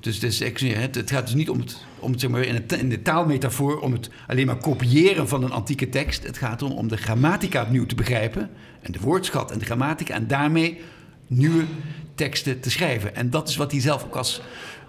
[0.00, 3.80] Dus, het, het gaat dus niet om het, om het zeg maar, in, de taalmetafoor
[3.80, 6.26] om het alleen maar kopiëren van een antieke tekst.
[6.26, 8.50] Het gaat erom om de grammatica opnieuw te begrijpen
[8.82, 10.80] en de woordschat en de grammatica en daarmee
[11.26, 11.64] nieuwe
[12.14, 13.14] teksten te schrijven.
[13.14, 14.40] En dat is wat hij zelf ook als,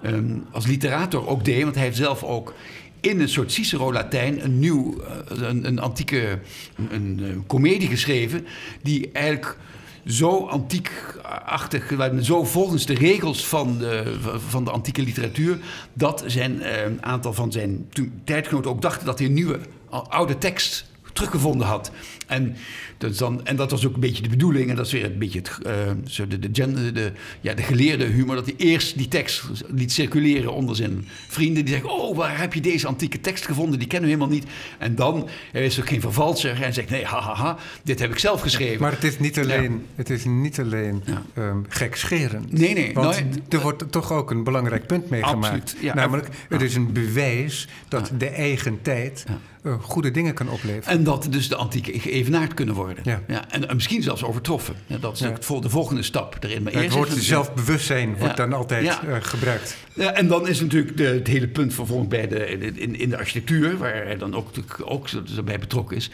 [0.05, 2.53] um, als literator ook deed, want hij heeft zelf ook
[3.01, 6.39] in een soort Cicero-Latijn een nieuw, eh, een, een antieke
[6.75, 8.45] een, een, comedie geschreven.
[8.81, 9.57] Die eigenlijk
[10.05, 15.57] zo antiekachtig, zo volgens de regels van de, van de antieke literatuur,
[15.93, 17.89] dat zijn, eh, een aantal van zijn
[18.23, 19.59] tijdgenoten ook dachten dat hij een nieuwe,
[19.89, 21.91] oude tekst teruggevonden had.
[22.31, 22.55] En,
[22.97, 24.69] dus dan, en dat was ook een beetje de bedoeling.
[24.69, 28.35] En dat is weer een beetje het, uh, de, de, de, ja, de geleerde humor.
[28.35, 31.65] Dat hij eerst die tekst liet circuleren onder zijn vrienden.
[31.65, 33.79] Die zeggen, oh, waar heb je deze antieke tekst gevonden?
[33.79, 34.49] Die kennen we helemaal niet.
[34.77, 36.61] En dan, hij is ook geen vervalser.
[36.61, 38.81] En zegt, nee, hahaha, ha, ha, dit heb ik zelf geschreven.
[38.81, 41.23] maar het is niet alleen, het is niet alleen ja.
[41.37, 42.51] um, gekscherend.
[42.51, 42.93] Nee, nee.
[42.93, 45.75] Want nou, er wordt toch ook een belangrijk punt meegemaakt.
[45.81, 49.25] Ja, namelijk, het is een bewijs dat de eigen tijd...
[49.63, 50.97] Uh, goede dingen kan opleveren.
[50.97, 51.91] En dat dus de antieke
[52.21, 53.03] geëvenaard kunnen worden.
[53.03, 53.21] Ja.
[53.27, 54.75] Ja, en, misschien zelfs overtroffen.
[54.87, 55.59] Ja, dat is ja.
[55.59, 56.63] de volgende stap erin.
[56.63, 59.77] Maar eerst wordt zelfbewustzijn wordt dan altijd uh, gebruikt.
[59.93, 63.17] Ja, en dan is natuurlijk de, het hele punt vervolgens bij de, in, in de
[63.17, 63.77] architectuur...
[63.77, 64.49] waar hij dan ook,
[64.83, 65.07] ook
[65.45, 66.09] bij betrokken is...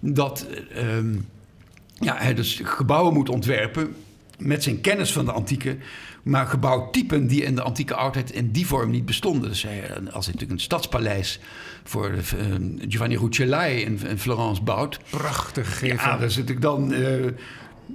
[0.00, 0.46] dat
[0.76, 1.28] um,
[1.94, 3.94] ja, hij dus gebouwen moet ontwerpen
[4.38, 5.76] met zijn kennis van de antieke
[6.22, 9.48] maar gebouwtypen die in de antieke oudheid in die vorm niet bestonden.
[9.48, 11.40] Dus hij, als hij natuurlijk een stadspaleis
[11.84, 12.20] voor uh,
[12.88, 14.98] Giovanni Rucellai in, Florence bouwt.
[15.10, 16.28] Prachtig gegeven.
[16.28, 17.26] Ja, ik dan, uh,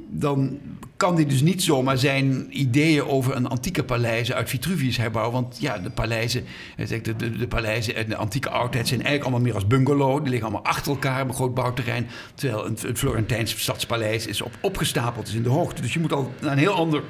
[0.09, 0.59] dan
[0.97, 5.33] kan hij dus niet zomaar zijn ideeën over een antieke paleizen uit Vitruvius herbouwen.
[5.33, 6.43] Want ja, de paleizen,
[6.75, 10.19] de, de, de paleizen in de antieke oudheid zijn eigenlijk allemaal meer als bungalow.
[10.21, 12.07] Die liggen allemaal achter elkaar op een groot bouwterrein.
[12.33, 15.81] Terwijl een, het Florentijns stadspaleis is op, opgestapeld, is in de hoogte.
[15.81, 17.03] Dus je moet al naar een heel ander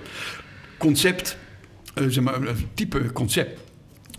[0.77, 1.37] concept,
[1.95, 3.59] uh, zeg maar, een type concept,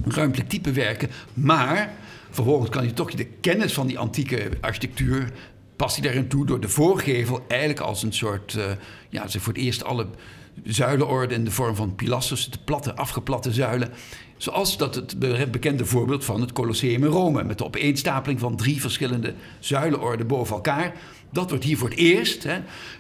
[0.04, 1.10] ruimtelijk type werken.
[1.34, 1.94] Maar
[2.30, 5.32] vervolgens kan je toch de kennis van die antieke architectuur
[5.76, 8.64] past hij daarin toe door de voorgevel eigenlijk als een soort, uh,
[9.08, 10.06] ja, ze voor het eerst alle
[10.64, 13.90] zuilenorden in de vorm van pilasters, de platte, afgeplatte zuilen.
[14.36, 15.18] Zoals dat het
[15.50, 20.54] bekende voorbeeld van het Colosseum in Rome, met de opeenstapeling van drie verschillende zuilenorden boven
[20.54, 20.94] elkaar.
[21.32, 22.58] Dat wordt hier voor het eerst hè,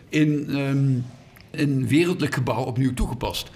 [0.08, 1.04] in um,
[1.50, 3.50] een wereldlijk gebouw opnieuw toegepast.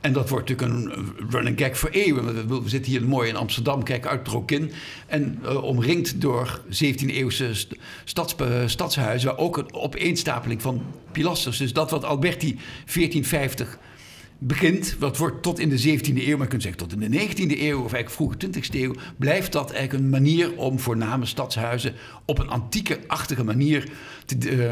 [0.00, 2.48] En dat wordt natuurlijk een running gag voor eeuwen.
[2.48, 4.72] We zitten hier mooi in Amsterdam, kijk uit Trokin.
[5.06, 7.50] En uh, omringd door 17e-eeuwse
[8.04, 8.34] stads,
[8.66, 9.28] stadshuizen...
[9.28, 11.58] waar ook een opeenstapeling van pilasters.
[11.58, 12.58] Dus dat wat Alberti
[12.94, 13.78] 1450
[14.46, 17.18] begint, wat wordt tot in de 17e eeuw, maar je kunt zeggen tot in de
[17.18, 21.94] 19e eeuw of eigenlijk vroege 20e eeuw, blijft dat eigenlijk een manier om voorname stadshuizen
[22.24, 23.88] op een antieke-achtige manier
[24.44, 24.70] uh,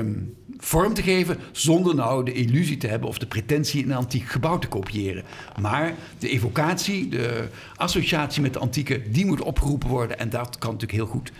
[0.58, 4.58] vorm te geven, zonder nou de illusie te hebben of de pretentie een antiek gebouw
[4.58, 5.24] te kopiëren.
[5.60, 10.72] Maar de evocatie, de associatie met de antieke, die moet opgeroepen worden en dat kan
[10.72, 11.32] natuurlijk heel goed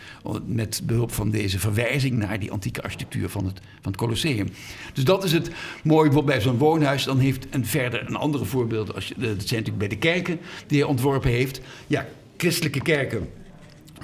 [0.46, 4.48] met behulp van deze verwijzing naar die antieke architectuur van het, van het Colosseum.
[4.92, 5.50] Dus dat is het
[5.84, 7.04] mooie bij zo'n woonhuis.
[7.04, 10.40] Dan heeft een verder een andere voorbeeld, als je, dat zijn natuurlijk bij de kerken
[10.66, 11.60] die hij ontworpen heeft.
[11.86, 12.06] Ja,
[12.36, 13.28] christelijke kerken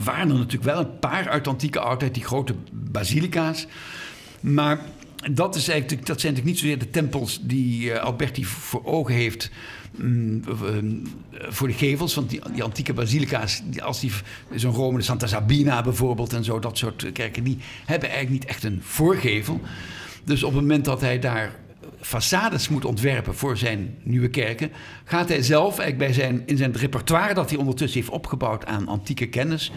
[0.04, 3.66] waren er natuurlijk wel een paar uit antieke oudheid, die grote basilica's.
[4.40, 4.80] Maar
[5.32, 9.14] dat, is eigenlijk, dat zijn natuurlijk niet zozeer de tempels die uh, Alberti voor ogen
[9.14, 9.50] heeft
[10.00, 10.42] um,
[11.48, 12.14] voor de gevels.
[12.14, 14.12] Want die, antieke basilica's, als die
[14.54, 18.50] zo'n Rome, de Santa Sabina bijvoorbeeld en zo, dat soort kerken, die hebben eigenlijk niet
[18.50, 19.60] echt een voorgevel.
[20.24, 21.54] Dus op het moment dat hij daar
[22.00, 24.70] façades moet ontwerpen voor zijn nieuwe kerken,
[25.04, 28.88] gaat hij zelf eigenlijk bij zijn, in zijn repertoire dat hij ondertussen heeft opgebouwd aan
[28.88, 29.72] antieke kennis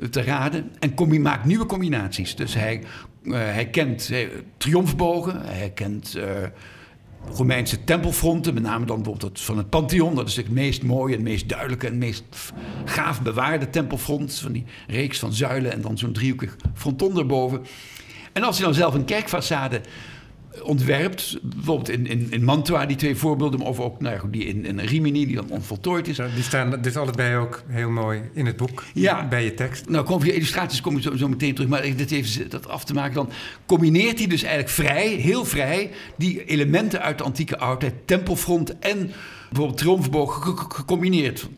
[0.00, 2.36] eh, te raden en kom, maakt nieuwe combinaties.
[2.36, 2.82] Dus hij,
[3.22, 4.18] uh, hij kent uh,
[4.56, 6.24] triomfbogen, hij kent uh,
[7.34, 10.14] Romeinse tempelfronten, met name dan bijvoorbeeld het van het Pantheon.
[10.14, 12.24] Dat is het meest mooie en meest duidelijke en meest
[12.84, 14.38] gaaf bewaarde tempelfront.
[14.38, 17.62] Van die reeks van zuilen en dan zo'n driehoekig fronton erboven.
[18.32, 19.80] En als hij dan zelf een kerkfaçade
[20.62, 21.38] ontwerpt.
[21.42, 24.78] Bijvoorbeeld in, in, in Mantua, die twee voorbeelden, of ook nou ja, die in, in
[24.78, 26.16] Rimini, die dan onvoltooid is.
[26.16, 29.28] die staan dus allebei ook heel mooi in het boek, ja.
[29.28, 29.88] bij je tekst.
[29.88, 32.84] Nou, kom je illustraties kom je zo, zo, meteen terug, maar dit even dat af
[32.84, 33.30] te maken, dan
[33.66, 39.10] combineert hij dus eigenlijk vrij, heel vrij, die elementen uit de antieke oudheid, tempelfront en
[39.48, 41.48] bijvoorbeeld triomfboog gecombineerd.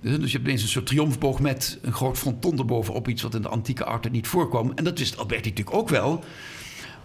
[0.00, 3.34] Dus, dus je hebt ineens een soort triomfboog met een groot fronton erbovenop, iets wat
[3.34, 4.72] in de antieke oudheid niet voorkwam.
[4.74, 6.24] En dat wist Alberti natuurlijk ook wel.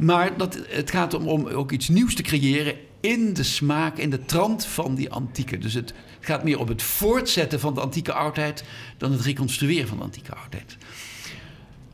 [0.01, 4.09] Maar dat, het gaat om, om ook iets nieuws te creëren in de smaak, in
[4.09, 5.57] de trant van die antieke.
[5.57, 8.63] Dus het, gaat meer om het voortzetten van de antieke oudheid
[8.97, 10.77] dan het reconstrueren van de antieke oudheid.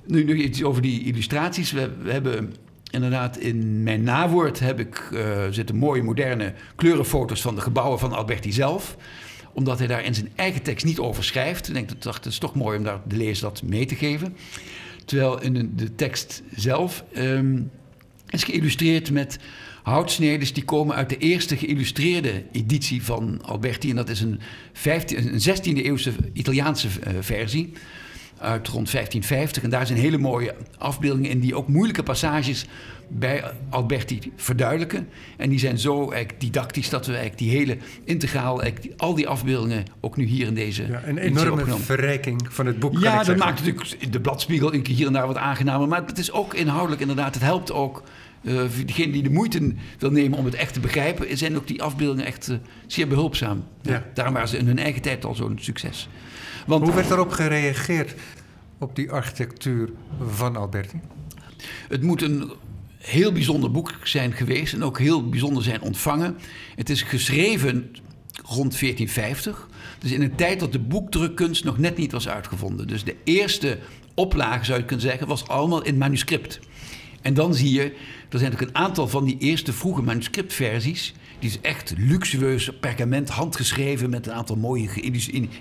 [0.05, 1.71] Nu, iets over die illustraties.
[1.71, 2.55] We, we hebben
[2.91, 8.13] inderdaad in mijn nawoord heb ik, uh, zitten mooie moderne kleurenfoto's van de gebouwen van
[8.13, 8.97] Alberti zelf
[9.53, 11.67] omdat hij daar in zijn eigen tekst niet over schrijft.
[11.67, 14.37] Ik denk dat het is toch mooi om daar de lezer dat mee te geven.
[15.05, 17.71] Terwijl in de tekst zelf um,
[18.29, 19.39] is geïllustreerd met
[19.83, 23.89] houtsneden die komen uit de eerste geïllustreerde editie van Alberti.
[23.89, 24.39] En dat is een,
[24.73, 27.73] 15, een 16e eeuwse Italiaanse uh, versie.
[28.37, 29.63] uit rond 1550.
[29.63, 32.65] En daar zijn hele mooie afbeeldingen in die ook moeilijke passages
[33.07, 35.07] bij Alberti verduidelijken.
[35.37, 38.63] En die zijn zo didactisch dat we eigenlijk die hele integraal,
[38.97, 40.87] al die afbeeldingen ook nu hier in deze.
[40.87, 42.99] Ja, een enorme verrijking van het boek.
[42.99, 45.87] Ja, dat maakt natuurlijk de bladspiegel hier en daar wat aangenamer.
[45.87, 48.03] Maar het is ook inhoudelijk inderdaad, het helpt ook.
[48.41, 51.83] Uh, degene die de moeite wil nemen om het echt te begrijpen, zijn ook die
[51.83, 53.63] afbeeldingen echt uh, zeer behulpzaam.
[53.81, 54.03] Ja.
[54.13, 56.09] Daarom waren ze in hun eigen tijd al zo'n succes.
[56.65, 58.15] Want, Hoe werd daarop gereageerd
[58.77, 59.89] op die architectuur
[60.29, 60.99] van Alberti?
[61.87, 62.51] Het moet een
[63.07, 66.37] heel bijzonder boek zijn geweest en ook heel bijzonder zijn ontvangen.
[66.75, 67.91] Het is geschreven
[68.43, 69.67] rond 1450.
[69.99, 72.87] Dus in een tijd dat de boekdrukkunst nog net niet was uitgevonden.
[72.87, 73.77] Dus de eerste
[74.13, 76.59] oplage, zou je kunnen zeggen, was allemaal in manuscript.
[77.21, 77.95] En dan zie je,
[78.29, 81.13] er zijn ook een aantal van die eerste vroege manuscriptversies.
[81.39, 84.89] Die is echt luxueus perkament, handgeschreven met een aantal mooie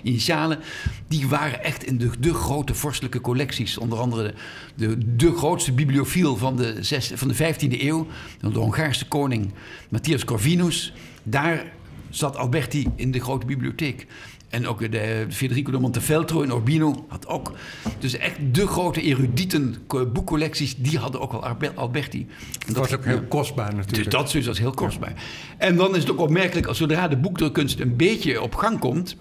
[0.01, 0.59] initialen.
[1.07, 3.77] Die waren echt in de, de grote vorstelijke collecties.
[3.77, 4.33] Onder andere
[4.75, 8.07] de, de grootste bibliofiel van de, van de 15e eeuw,
[8.39, 9.51] de Hongaarse koning
[9.89, 10.93] Matthias Corvinus.
[11.23, 11.71] Daar
[12.09, 14.07] zat Alberti in de grote bibliotheek.
[14.49, 17.51] En ook de Federico de Montefeltro in Urbino had ook.
[17.99, 19.75] Dus echt de grote erudieten
[20.13, 22.27] boekcollecties, die hadden ook al Alberti.
[22.67, 24.03] dat was ook heel kostbaar natuurlijk.
[24.03, 25.13] Dus dat is dus heel kostbaar.
[25.57, 29.15] En dan is het ook opmerkelijk, als zodra de boekdrukkunst een beetje op gang komt,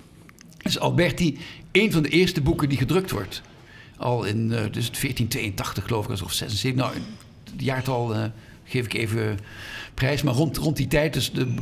[0.63, 1.39] is Alberti
[1.73, 3.43] een van de eerste boeken die gedrukt wordt.
[3.97, 6.75] Al in dus 1482 geloof ik, of 76.
[6.75, 6.95] Nou,
[7.45, 8.25] het jaartal uh,
[8.65, 9.39] geef ik even
[9.97, 10.23] prijs.
[10.23, 11.55] Maar rond, rond die tijd, dus, de,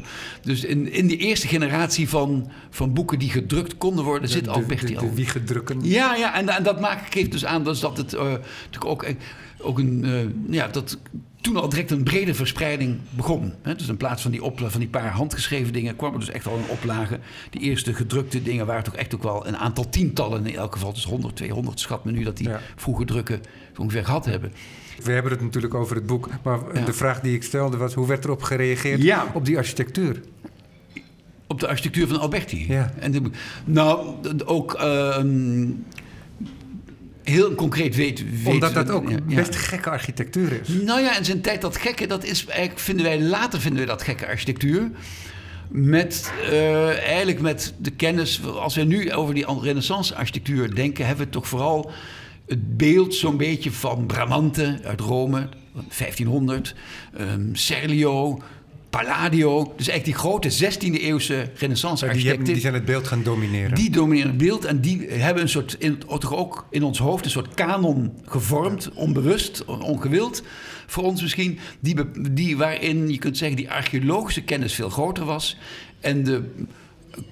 [0.42, 4.96] dus in, in de eerste generatie van, van boeken die gedrukt konden worden, zit Alberti
[4.96, 5.14] al.
[5.14, 5.78] Wie gedrukken?
[5.82, 9.02] Ja, ja en, en dat maakt, geeft dus aan dus dat het uh, natuurlijk ook,
[9.02, 9.14] eh,
[9.58, 10.04] ook een.
[10.04, 10.98] Uh, ja, dat
[11.44, 13.52] toen al direct een brede verspreiding begon.
[13.62, 13.74] Hè?
[13.74, 16.56] Dus in plaats van die, van die paar handgeschreven dingen kwam er dus echt al
[16.56, 17.18] een oplage.
[17.50, 20.92] Die eerste gedrukte dingen waren toch echt ook wel een aantal tientallen in elk geval.
[20.92, 22.60] Dus 100, 200 schat men nu dat die ja.
[22.76, 23.40] vroege drukken
[23.76, 24.52] ongeveer gehad hebben.
[25.02, 28.06] We hebben het natuurlijk over het boek, maar de vraag die ik stelde was: hoe
[28.06, 30.20] werd erop gereageerd op die architectuur?
[31.46, 32.64] Op de architectuur van Alberti.
[32.68, 32.92] Ja.
[32.98, 33.22] En de,
[33.64, 35.18] nou, ook uh,
[37.22, 38.46] heel concreet weet, weet.
[38.46, 40.68] Omdat dat ook best gekke architectuur is.
[40.68, 43.86] Nou ja, in zijn tijd dat gekke, dat is eigenlijk, vinden wij later vinden we
[43.86, 44.90] dat gekke architectuur.
[45.68, 51.24] Met uh, eigenlijk met de kennis, als we nu over die Renaissance architectuur denken, hebben
[51.24, 51.92] we het toch vooral
[52.46, 56.74] het beeld zo'n beetje van Bramante uit Rome, 1500,
[57.20, 58.42] um, Serlio,
[58.90, 59.72] Palladio.
[59.76, 62.44] Dus eigenlijk die grote 16e eeuwse renaissance architecten.
[62.44, 63.74] Die, die, zijn het beeld gaan domineren.
[63.74, 67.24] Die domineren het beeld en die hebben een soort, in, toch ook in ons hoofd,
[67.24, 70.42] een soort kanon gevormd, onbewust, ongewild
[70.86, 71.58] voor ons misschien.
[71.80, 71.96] Die,
[72.30, 75.56] die, waarin je kunt zeggen die archeologische kennis veel groter was.
[76.00, 76.42] En de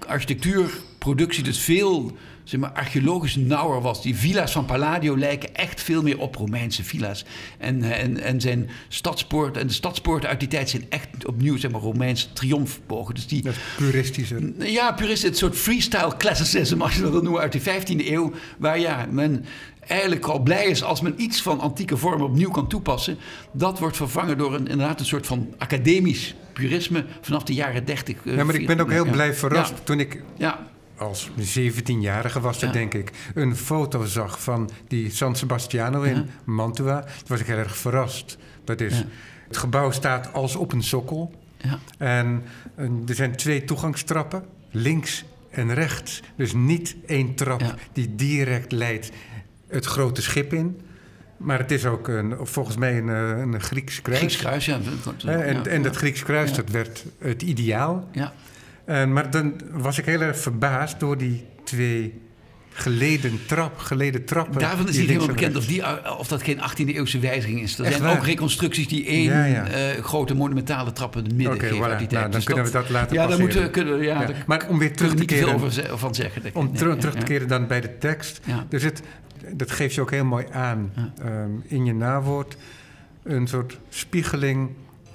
[0.07, 4.02] architectuurproductie dus veel zeg maar, archeologisch nauwer was.
[4.02, 7.24] Die villa's van Palladio lijken echt veel meer op Romeinse villa's.
[7.59, 11.57] En, eh, en, en zijn stadspoorten en de stadspoorten uit die tijd zijn echt opnieuw
[11.57, 13.14] zeg maar, Romeinse triomfbogen.
[13.14, 14.52] Dus die, dat puristische.
[14.59, 15.28] Ja, puristisch.
[15.28, 18.33] Het soort freestyle classicism, als je dat wil noemen, uit de 15e eeuw.
[18.59, 19.44] Waar ja, men
[19.87, 23.18] eigenlijk al blij is als men iets van antieke vormen opnieuw kan toepassen.
[23.52, 28.16] Dat wordt vervangen door een, inderdaad een soort van academisch purisme vanaf de jaren 30.
[28.24, 32.59] Uh, ja, maar ik ben ook heel blij verrast toen ik ja als 17-jarige was
[32.59, 37.00] dat, denk ik, een foto zag van die San Sebastiano in Mantua.
[37.00, 38.38] Toen was ik heel erg verrast.
[38.64, 39.05] Dat is,
[39.46, 41.35] het gebouw staat als op een sokkel.
[41.98, 42.42] En,
[42.74, 46.22] en er zijn twee toegangstrappen, links en rechts.
[46.37, 49.11] Dus niet één trap die direct leidt
[49.68, 50.81] het grote schip in.
[51.37, 54.18] Maar het is ook een, volgens mij een, eh, een Grieks kruis.
[54.18, 54.81] Grieks kruis, ja.
[55.24, 58.09] En, en dat Grieks kruis, dat werd het ideaal.
[58.12, 58.33] Ja.
[58.92, 62.20] En, maar dan was ik heel erg verbaasd door die twee
[62.72, 64.61] geleden, trap, geleden trappen.
[64.61, 67.78] Daarvan is niet helemaal bekend of, die, of dat geen 18e eeuwse wijziging is.
[67.78, 71.85] Er zijn ook reconstructies die één eh, grote monumentale trap in het midden okay, geven.
[71.85, 71.98] Voilà.
[71.98, 72.11] Die tijd.
[72.11, 74.28] Nou, dan dus kunnen we dat laten ja, dan moeten, kunnen, ja, ja.
[74.46, 75.72] Maar om weer terug te keren...
[75.72, 76.42] veel van zeggen.
[76.52, 78.40] Om terug te keren dan bij de tekst.
[78.68, 79.02] Dus het,
[79.52, 80.92] dat geeft je ook heel mooi aan
[81.24, 82.57] um, in je nawoord.
[83.22, 84.70] Een soort spiegeling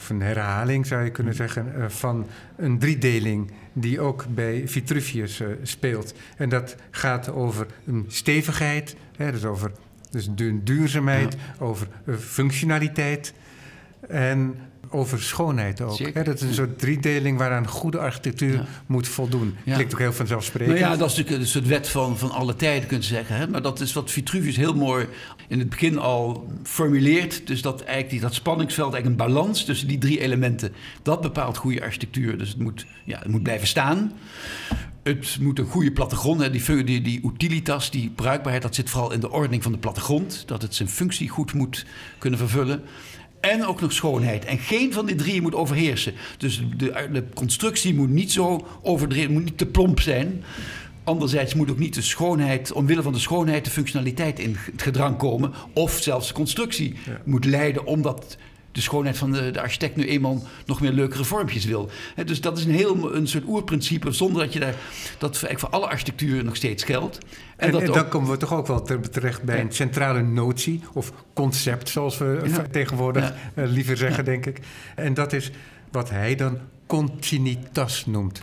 [0.07, 5.41] of een herhaling zou je kunnen zeggen, uh, van een driedeling die ook bij Vitruvius
[5.41, 6.13] uh, speelt.
[6.37, 9.71] En dat gaat over een stevigheid, hè, dus over
[10.09, 10.29] dus
[10.63, 11.65] duurzaamheid, ja.
[11.65, 13.33] over uh, functionaliteit
[14.07, 14.55] en
[14.89, 15.97] over schoonheid ook.
[15.97, 16.23] Hè?
[16.23, 19.55] Dat is een soort driedeling waaraan goede architectuur moet voldoen.
[19.63, 19.73] Ja.
[19.73, 20.79] Klinkt ook heel vanzelfsprekend.
[20.79, 23.35] Nou ja, dat is natuurlijk een soort wet van, van alle tijden, kunt je zeggen.
[23.35, 23.47] Hè?
[23.47, 25.07] Maar dat is wat Vitruvius heel mooi
[25.47, 27.47] in het begin al formuleert.
[27.47, 30.73] Dus dat eigenlijk die, dat spanningsveld, eigenlijk een balans tussen die drie elementen.
[31.01, 32.37] Dat bepaalt goede architectuur.
[32.37, 34.11] Dus het moet, ja, het moet blijven staan.
[35.03, 36.41] het moet een goede plattegrond.
[36.41, 36.49] Hè.
[36.49, 40.43] Die, die, die utilitas, die bruikbaarheid, dat zit vooral in de ordening van de plattegrond.
[40.45, 41.85] Dat het zijn functie goed moet
[42.17, 42.83] kunnen vervullen.
[43.39, 44.45] En ook nog schoonheid.
[44.45, 46.13] En geen van die drie moet overheersen.
[46.37, 50.43] Dus de, de constructie moet niet zo overdreven, moet niet te plomp zijn.
[51.03, 55.17] Anderzijds moet ook niet de schoonheid, omwille van de schoonheid, de functionaliteit in het gedrang
[55.17, 55.53] komen.
[55.73, 58.37] Of zelfs de constructie moet leiden omdat
[58.77, 61.89] de schoonheid van de, de, architect nu eenmaal nog meer leukere vormpjes wil.
[62.25, 64.75] dus dat is een heel een soort oerprincipe, zonder dat je daar
[65.17, 67.17] dat eigenlijk voor alle architectuur nog steeds geldt.
[67.55, 71.89] En, en, dan komen we toch ook wel terecht bij een centrale notie of concept,
[71.89, 74.59] zoals we tegenwoordig eh, liever zeggen, denk ik.
[74.95, 75.51] En dat is
[75.91, 78.41] wat hij dan continuitas noemt.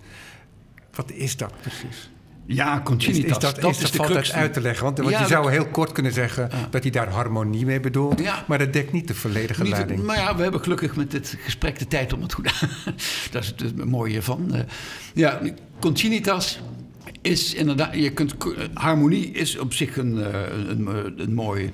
[0.95, 2.11] Wat is dat precies?
[2.47, 3.37] Ja, continuïteit.
[3.37, 4.85] Is, dat, is, dat valt uit te leggen?
[4.85, 8.23] Want, want je zou heel kort kunnen zeggen dat hij daar harmonie mee bedoelt.
[8.47, 10.03] Maar dat dekt niet de volledige niet, lading.
[10.03, 12.53] Maar ja, we hebben gelukkig met dit gesprek de tijd om het goed
[13.33, 14.51] Dat is het mooie van.
[14.53, 14.61] Uh,
[15.15, 15.41] ja,
[15.79, 16.61] continuïtas
[17.21, 17.95] is inderdaad...
[17.95, 18.35] Je kunt,
[18.75, 20.27] harmonie is op zich een, uh,
[20.69, 21.71] een, een, een mooie...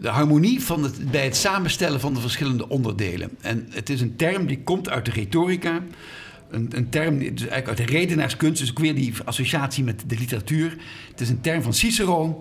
[0.00, 3.30] De harmonie van het, bij het samenstellen van de verschillende onderdelen.
[3.40, 5.82] En het is een term die komt uit de retorica
[6.50, 10.18] een, een term, dus eigenlijk uit de redenaarskunst, dus ook weer die associatie met de
[10.18, 10.76] literatuur.
[11.10, 12.38] Het is een term van Cicero,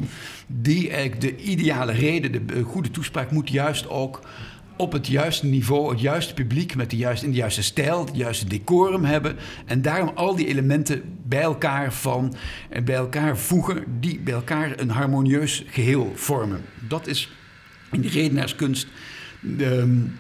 [0.48, 4.22] die eigenlijk de ideale reden, de goede toespraak, moet juist ook
[4.78, 8.16] op het juiste niveau, het juiste publiek, met de juiste, in de juiste stijl, het
[8.16, 9.36] juiste decorum hebben.
[9.66, 12.36] En daarom al die elementen bij elkaar van
[12.70, 16.62] en bij elkaar voegen, die bij elkaar een harmonieus geheel vormen.
[16.88, 17.30] Dat is
[17.92, 18.88] in de redenaarskunst
[19.40, 20.18] de um.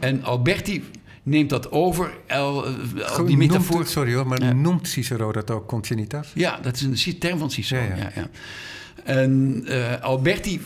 [0.00, 0.84] En Alberti
[1.24, 2.14] neemt dat over.
[2.26, 3.86] El, el, die metafoor.
[3.86, 6.30] sorry hoor, maar noemt Cicero dat ook continuitas?
[6.34, 7.96] Ja, dat is een term van Cicero.
[7.96, 8.28] Ja, ja.
[9.04, 10.60] En uh, Alberti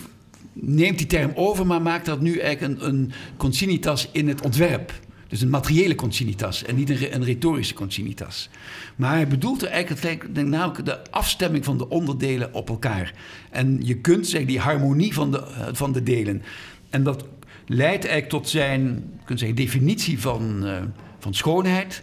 [0.53, 4.93] neemt die term over, maar maakt dat nu eigenlijk een, een continuitas in het ontwerp.
[5.29, 8.49] Dus een materiële continuitas en niet een, een retorische continuitas.
[8.97, 13.15] Maar hij bedoelt er eigenlijk namelijk de afstemming van de onderdelen op elkaar.
[13.51, 16.43] En je kunt zeggen die harmonie van de, eh, van de delen.
[16.91, 17.25] En dat
[17.69, 20.83] leidt eigenlijk tot zijn kunt zeggen, definitie van, uh,
[21.19, 22.03] van schoonheid.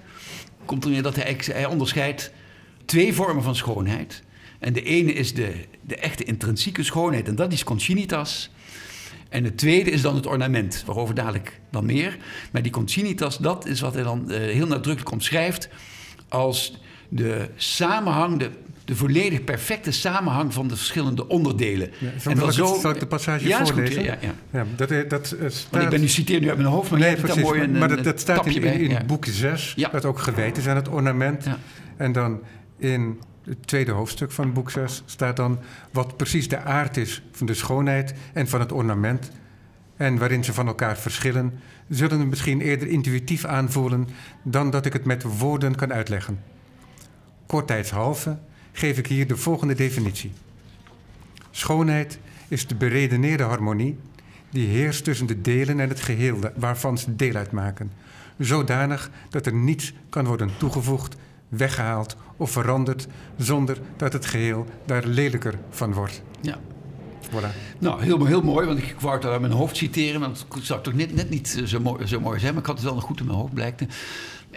[0.65, 2.31] Komt er neer dat hij, hij onderscheidt
[2.85, 4.23] twee vormen van schoonheid.
[4.59, 8.49] En de ene is de, de echte intrinsieke schoonheid, en dat is concinitas.
[9.29, 12.17] En het tweede is dan het ornament, waarover dadelijk dan meer.
[12.51, 15.69] Maar die concinitas, dat is wat hij dan uh, heel nadrukkelijk omschrijft
[16.29, 18.49] als de samenhang, de
[18.85, 21.91] de volledig perfecte samenhang van de verschillende onderdelen.
[21.97, 23.95] Ja, en dan zo, zal ik de passage ja, voorlezen?
[23.95, 24.33] Goed, ja, ja.
[24.51, 25.83] ja dat, eh, dat eh, staat...
[25.83, 28.03] ik ben nu citeer nu uit mijn hoofd, maar nee, precies, mooi een, maar dat,
[28.03, 31.45] dat staat in, in, boek 6, dat ook gewijd is aan het ornament.
[31.97, 32.39] En dan
[32.77, 35.59] in het tweede hoofdstuk van boek 6 staat dan
[35.91, 39.31] wat precies de aard is van de schoonheid en van het ornament.
[39.97, 41.59] En waarin ze van elkaar verschillen,
[41.89, 44.07] zullen we misschien eerder intuïtief aanvoelen
[44.43, 46.39] dan dat ik het met woorden kan uitleggen.
[47.45, 48.37] Kortheidshalve
[48.77, 50.31] geef ik hier de volgende definitie.
[51.51, 53.97] Schoonheid is de beredeneerde harmonie
[54.49, 57.91] die heerst tussen de delen en het geheel waarvan ze deel uitmaken,
[58.37, 61.15] zodanig dat er niets kan worden toegevoegd,
[61.49, 63.07] weggehaald of veranderd
[63.37, 66.21] zonder dat het geheel daar lelijker van wordt.
[66.41, 66.59] Ja.
[67.29, 67.77] Voilà.
[67.79, 70.81] Nou, heel, heel mooi, want ik wou het uit mijn hoofd citeren, maar dat zou
[70.81, 73.03] toch net, net niet zo mooi, zo mooi zijn, maar ik had het wel nog
[73.03, 73.83] goed in mijn hoofd, blijkt.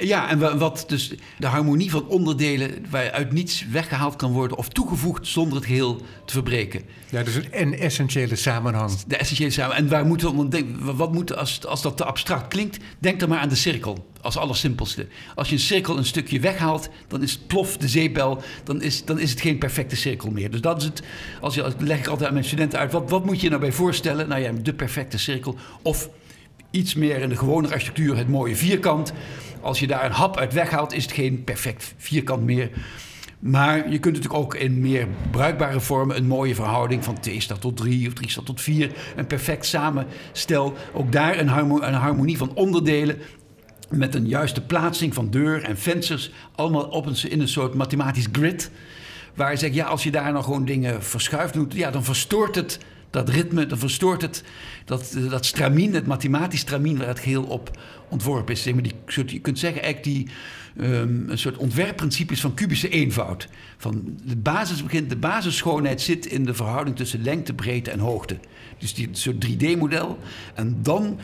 [0.00, 5.26] Ja, en wat dus de harmonie van onderdelen waaruit niets weggehaald kan worden of toegevoegd
[5.26, 6.82] zonder het geheel te verbreken.
[7.10, 8.90] Ja, dus een essentiële samenhang.
[9.06, 9.84] De essentiële samenhang.
[9.84, 13.28] En waar moeten we denken, wat moet, als, als dat te abstract klinkt, denk dan
[13.28, 15.06] maar aan de cirkel als allersimpelste.
[15.34, 19.04] Als je een cirkel een stukje weghaalt, dan is het plof, de zeepbel, dan is,
[19.04, 20.50] dan is het geen perfecte cirkel meer.
[20.50, 21.02] Dus dat is het,
[21.40, 23.72] als je, leg ik altijd aan mijn studenten uit, wat, wat moet je nou bij
[23.72, 24.28] voorstellen?
[24.28, 25.56] Nou ja, de perfecte cirkel.
[25.82, 26.08] Of
[26.70, 29.12] iets meer in de gewone architectuur, het mooie vierkant.
[29.60, 32.70] Als je daar een hap uit weghaalt, is het geen perfect vierkant meer.
[33.38, 37.60] Maar je kunt natuurlijk ook in meer bruikbare vormen een mooie verhouding van 2 staat
[37.60, 40.76] tot 3 of 3 staat tot 4, een perfect samenstel.
[40.92, 41.48] Ook daar een
[41.94, 43.18] harmonie van onderdelen
[43.90, 48.28] met een juiste plaatsing van deur en vensters, allemaal op een, in een soort mathematisch
[48.32, 48.70] grid.
[49.34, 52.78] Waar je zegt, ja, als je daar nou gewoon dingen verschuift, ja, dan verstoort het
[53.10, 54.44] dat ritme, dan verstoort het
[54.84, 57.78] dat, dat stramien, het mathematisch stramien waar het geheel op
[58.08, 58.72] ontworpen is.
[58.72, 58.94] Maar die
[59.26, 60.28] je kunt zeggen eigenlijk die
[60.80, 63.48] um, een soort ontwerpprincipes van kubische eenvoud.
[63.76, 68.38] Van de, basis begint, de basisschoonheid zit in de verhouding tussen lengte, breedte en hoogte.
[68.78, 70.18] Dus die soort 3D-model.
[70.54, 71.18] En dan,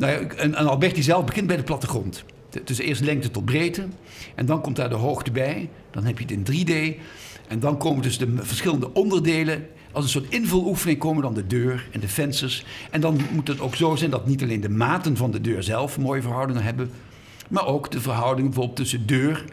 [0.00, 2.24] nou ja, en, en zelf begint bij de plattegrond.
[2.64, 3.86] Dus eerst lengte tot breedte.
[4.34, 5.68] En dan komt daar de hoogte bij.
[5.90, 7.00] Dan heb je het in 3D.
[7.48, 11.88] En dan komen dus de verschillende onderdelen als een soort invuloefening komen dan de deur
[11.92, 12.64] en de vensters.
[12.90, 15.62] En dan moet het ook zo zijn dat niet alleen de maten van de deur
[15.62, 16.90] zelf mooie verhoudingen hebben,
[17.48, 19.44] maar ook de verhouding bijvoorbeeld tussen deur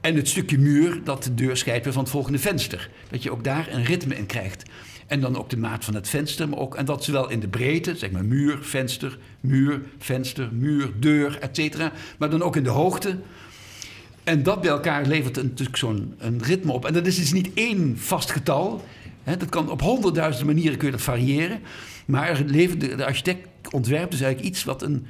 [0.00, 2.90] En het stukje muur dat de deur scheidt weer van het volgende venster.
[3.10, 4.62] Dat je ook daar een ritme in krijgt.
[5.08, 6.48] En dan ook de maat van het venster.
[6.48, 10.92] Maar ook, en dat zowel in de breedte, zeg maar muur, venster, muur, venster, muur,
[11.00, 11.92] deur, et cetera.
[12.18, 13.18] Maar dan ook in de hoogte.
[14.24, 16.84] En dat bij elkaar levert natuurlijk zo'n ritme op.
[16.84, 18.84] En dat is dus niet één vast getal.
[19.24, 21.60] Dat kan op honderdduizenden manieren kun je dat variëren.
[22.06, 25.06] Maar er levert de, architect ontwerpt dus eigenlijk iets wat een,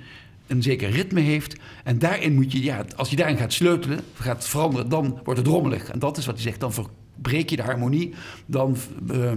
[0.46, 1.56] een zeker ritme heeft.
[1.84, 5.48] En daarin moet je, ja, als je daarin gaat sleutelen, gaat veranderen, dan wordt het
[5.48, 5.90] rommelig.
[5.90, 8.14] En dat is wat hij zegt, dan verbreek je de harmonie.
[8.46, 8.76] Dan
[9.12, 9.32] uh,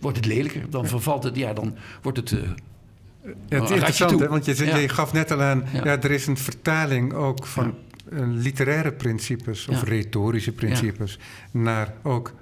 [0.00, 0.70] wordt het lelijker.
[0.70, 2.30] Dan vervalt het, ja, dan wordt het...
[2.30, 2.40] Uh,
[3.48, 4.28] ja, het is interessant, hè?
[4.28, 4.76] want je, ja.
[4.76, 5.84] je, gaf net al aan, ja.
[5.84, 7.74] er is een vertaling ook van
[8.34, 11.18] literaire principes of retorische principes
[11.50, 12.32] naar ook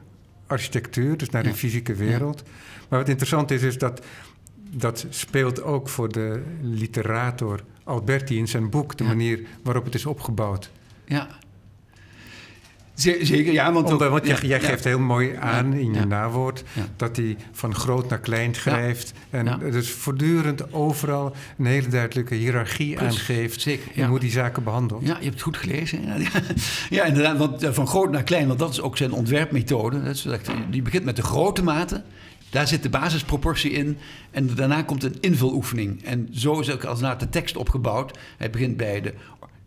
[0.47, 2.43] architectuur, dus naar de fysieke wereld.
[2.89, 4.05] Maar wat interessant is, is dat
[4.77, 10.07] dat speelt ook voor de literator Alberti in zijn boek, de manier waarop het is
[10.07, 10.71] opgebouwd.
[11.05, 11.29] Ja.
[12.95, 13.73] Zeker, ja.
[13.73, 16.65] Want, Omdat, want jij, jij geeft heel mooi aan in je nawoord
[16.97, 19.13] dat hij van groot naar klein schrijft.
[19.31, 25.07] En dus voortdurend overal een hele duidelijke hiërarchie aangeeft zeker, in hoe die zaken behandelt.
[25.07, 26.01] Ja, je hebt het goed gelezen.
[26.91, 30.15] Ja, inderdaad, want eh, van groot naar klein, want dat is ook zijn ontwerpmethode.
[30.71, 32.05] Die begint met de grote maten.
[32.55, 33.99] Daar zit de basisproportie in.
[34.31, 36.05] En daarna komt een invuloefening.
[36.05, 38.19] En zo is ook als na de tekst opgebouwd.
[38.37, 39.15] Hij begint bij de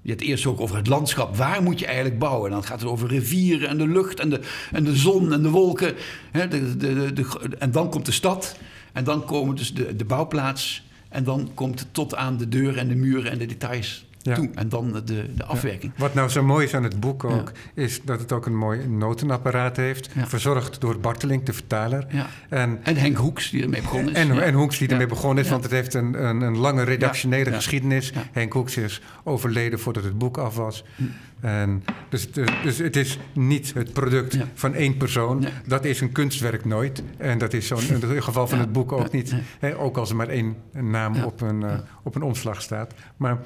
[0.07, 1.35] je hebt eerst ook over het landschap.
[1.35, 2.45] Waar moet je eigenlijk bouwen?
[2.45, 4.39] En dan gaat het over rivieren en de lucht en de,
[4.71, 5.95] en de zon en de wolken.
[6.31, 8.57] de, de, de, en dan komt de stad.
[8.93, 10.83] En dan komen dus de, de bouwplaats.
[11.09, 14.69] En dan komt het tot aan de deur en de muren en de details En
[14.69, 15.91] dan de, de afwerking.
[15.97, 18.87] Wat nou zo mooi is aan het boek ook, is dat het ook een mooi
[18.87, 20.09] notenapparaat heeft.
[20.17, 22.07] Verzorgd door Barteling, de vertaler.
[22.49, 24.19] En, en Henk Hoeks, die ermee begonnen is.
[24.19, 27.51] En, en Hoeks, die ermee begonnen is, want het heeft een, een, een lange redactionele
[27.51, 28.13] geschiedenis.
[28.31, 30.83] Henk Hoeks is overleden voordat het boek af was.
[30.95, 31.03] Hm.
[31.39, 35.45] En dus, dus, dus, het is niet het product van één persoon.
[35.67, 37.03] Dat is een kunstwerk nooit.
[37.17, 39.35] En dat is zo in het geval van het boek ook niet.
[39.77, 41.73] ook als er maar één naam op, een, uh,
[42.03, 42.93] op een omslag staat.
[43.17, 43.37] Maar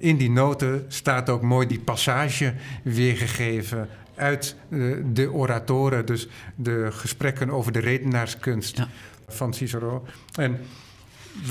[0.00, 6.28] in die noten staat ook mooi die passage weergegeven uit de, eh, de oratoren, dus
[6.54, 8.82] de gesprekken over de redenaarskunst
[9.28, 10.04] van Cicero.
[10.34, 10.58] En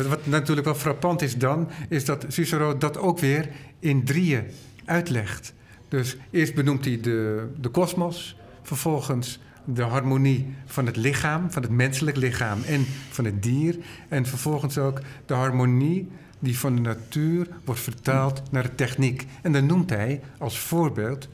[0.08, 4.44] wat natuurlijk wel frappant is dan, is dat Cicero dat ook weer in drieën
[4.86, 5.54] uitlegt.
[5.88, 12.18] Dus eerst benoemt hij de kosmos, vervolgens de harmonie van het lichaam, van het menselijk
[12.18, 13.78] lichaam en van het dier.
[14.08, 16.10] En vervolgens ook de harmonie
[16.40, 19.26] die van de natuur wordt vertaald naar de techniek.
[19.42, 21.30] En dan noemt hij als voorbeeld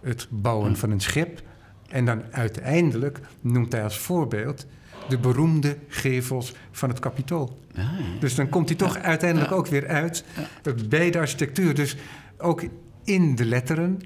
[0.00, 1.42] het bouwen van een schip.
[1.88, 4.66] En dan uiteindelijk noemt hij als voorbeeld
[5.08, 7.58] de beroemde gevels van het kapitool.
[7.76, 7.88] Ah,
[8.20, 10.24] dus dan komt hij toch uiteindelijk ook weer uit
[10.88, 11.74] bij de architectuur.
[11.74, 11.96] Dus
[12.38, 12.62] ook
[13.04, 14.00] in de letteren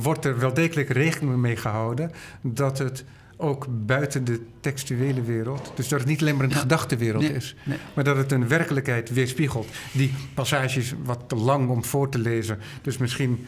[0.00, 3.04] wordt er wel degelijk rekening mee gehouden dat het
[3.36, 5.72] ook buiten de textuele wereld.
[5.74, 7.54] Dus dat het niet alleen maar een gedachtenwereld is,
[7.94, 9.68] maar dat het een werkelijkheid weerspiegelt.
[9.92, 13.46] Die passage is wat te lang om voor te lezen, dus misschien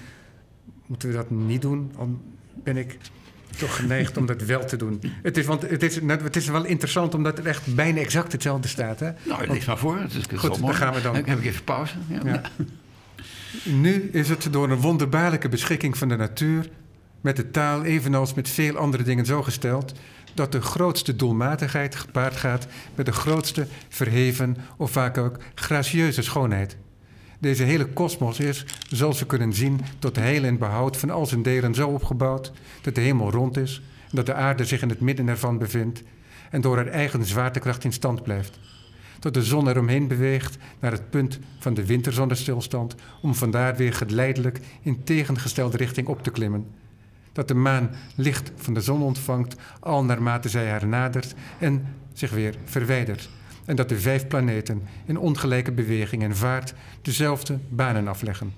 [0.87, 1.93] moeten we dat niet doen.
[1.97, 2.21] Dan
[2.55, 2.99] ben ik
[3.59, 5.01] toch geneigd om dat wel te doen.
[5.23, 8.69] Het is, want het is, het is wel interessant omdat het echt bijna exact hetzelfde
[8.69, 9.01] staat.
[9.01, 9.11] Hè?
[9.23, 9.99] Nou, lees maar voor.
[9.99, 11.15] Het is goed, dan gaan we dan.
[11.15, 11.95] Dan heb ik even pauze.
[12.25, 12.43] Ja.
[13.65, 16.69] Nu is het door een wonderbaarlijke beschikking van de natuur
[17.21, 19.93] met de taal, evenals met veel andere dingen, zo gesteld
[20.35, 26.77] dat de grootste doelmatigheid gepaard gaat met de grootste verheven of vaak ook gracieuze schoonheid.
[27.39, 31.43] Deze hele kosmos is, zoals we kunnen zien, tot heil en behoud van al zijn
[31.43, 32.53] delen zo opgebouwd
[32.83, 36.03] dat de hemel rond is dat de aarde zich in het midden ervan bevindt
[36.51, 38.59] en door haar eigen zwaartekracht in stand blijft.
[39.19, 44.61] Tot de zon eromheen beweegt naar het punt van de winterzonnestilstand om vandaar weer geleidelijk
[44.83, 46.67] in tegengestelde richting op te klimmen
[47.39, 52.31] dat de maan licht van de zon ontvangt, al naarmate zij haar nadert en zich
[52.31, 53.29] weer verwijdert.
[53.65, 58.53] En dat de vijf planeten in ongelijke beweging en vaart dezelfde banen afleggen.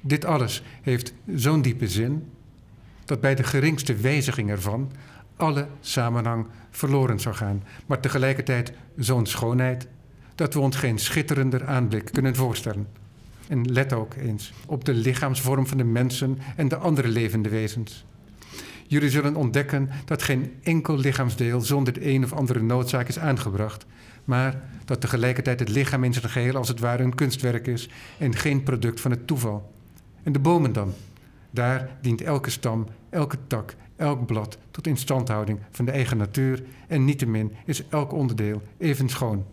[0.00, 2.30] Dit alles heeft zo'n diepe zin
[3.04, 4.92] dat bij de geringste wijziging ervan
[5.36, 9.88] alle samenhang verloren zou gaan, maar tegelijkertijd zo'n schoonheid
[10.34, 13.01] dat we ons geen schitterender aanblik kunnen voorstellen.
[13.48, 18.04] En let ook eens op de lichaamsvorm van de mensen en de andere levende wezens.
[18.86, 23.86] Jullie zullen ontdekken dat geen enkel lichaamsdeel zonder de een of andere noodzaak is aangebracht,
[24.24, 27.88] maar dat tegelijkertijd het lichaam in zijn geheel als het ware een kunstwerk is
[28.18, 29.72] en geen product van het toeval.
[30.22, 30.92] En de bomen dan?
[31.50, 37.04] Daar dient elke stam, elke tak, elk blad tot instandhouding van de eigen natuur en
[37.04, 39.44] niettemin is elk onderdeel even schoon.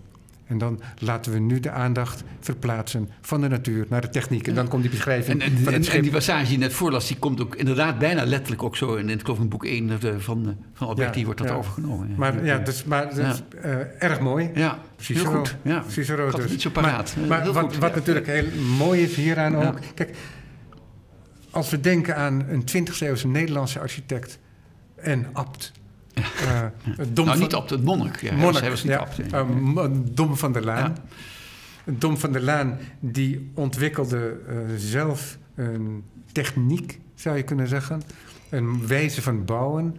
[0.49, 4.47] En dan laten we nu de aandacht verplaatsen van de natuur naar de techniek.
[4.47, 6.01] En dan komt die beschrijving En, en, van en, het en schip.
[6.01, 9.09] die passage die je net voorlas, die komt ook inderdaad bijna letterlijk ook zo in,
[9.09, 11.55] in, in boek 1 eh, van, eh, van Alberti Ja, wordt dat ja.
[11.55, 12.07] overgenomen.
[12.07, 12.13] Ja.
[12.17, 14.49] Maar ja, dus, maar eh, erg mooi.
[14.53, 15.29] Ja, Cicero.
[15.29, 15.55] heel goed.
[15.61, 15.83] Ja.
[15.87, 16.51] Cicero het dus.
[16.51, 17.15] niet zo paraat.
[17.27, 18.47] Maar, wat, wat natuurlijk heel
[18.77, 19.79] mooi is hieraan ook...
[19.93, 20.15] Kijk,
[21.49, 24.39] als we denken aan een 20e eeuwse Nederlandse architect
[24.95, 25.71] en abt...
[26.23, 26.65] eh,
[26.97, 28.21] het Dom Nou, van- niet op het monnik.
[28.21, 28.97] Ja, Monnik, hij was niet ja.
[28.99, 29.27] abt, nee.
[29.31, 30.95] Eh, M- Dom van der Laan.
[31.85, 38.01] Dom van der Laan die ontwikkelde eh, zelf een techniek, zou je kunnen zeggen.
[38.49, 39.97] Een wijze van bouwen.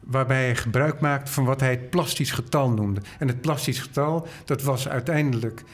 [0.00, 3.00] Waarbij hij gebruik maakt van wat hij het plastisch getal noemde.
[3.18, 5.64] En het plastisch getal, dat was uiteindelijk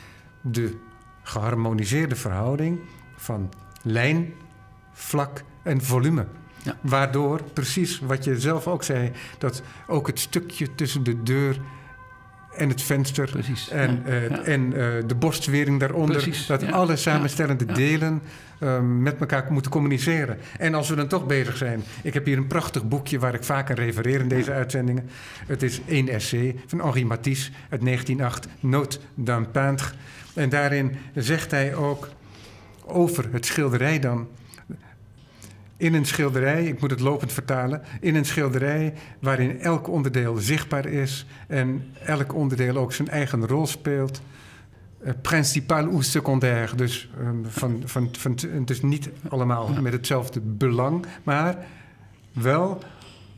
[0.43, 0.77] de
[1.23, 2.79] geharmoniseerde verhouding
[3.17, 4.33] van lijn,
[4.93, 6.27] vlak en volume.
[6.67, 6.77] Ja.
[6.81, 11.61] Waardoor, precies wat je zelf ook zei, dat ook het stukje tussen de deur
[12.57, 13.69] en het venster Precies.
[13.69, 14.11] en, ja.
[14.11, 14.43] eh, Ja.
[14.43, 16.71] en eh, de borstwering daaronder, Precies, dat ja.
[16.71, 18.23] alle samenstellende delen
[18.59, 20.39] eh, met elkaar moeten communiceren.
[20.59, 23.45] En als we dan toch bezig zijn, ik heb hier een prachtig boekje waar ik
[23.45, 25.09] vaak aan refereer in deze uitzendingen.
[25.47, 29.95] Het is één essay van Henri Matisse uit 1908, Note d'un peintre.
[30.35, 32.09] En daarin zegt hij ook
[32.85, 34.29] over het schilderij dan.
[35.77, 40.87] In een schilderij, ik moet het lopend vertalen, in een schilderij waarin elk onderdeel zichtbaar
[40.87, 44.21] is en elk onderdeel ook zijn eigen rol speelt.
[45.03, 51.05] eh, principaal ou secondair, dus, ehm, van, van, van, dus niet allemaal met hetzelfde belang,
[51.23, 51.67] maar
[52.33, 52.79] wel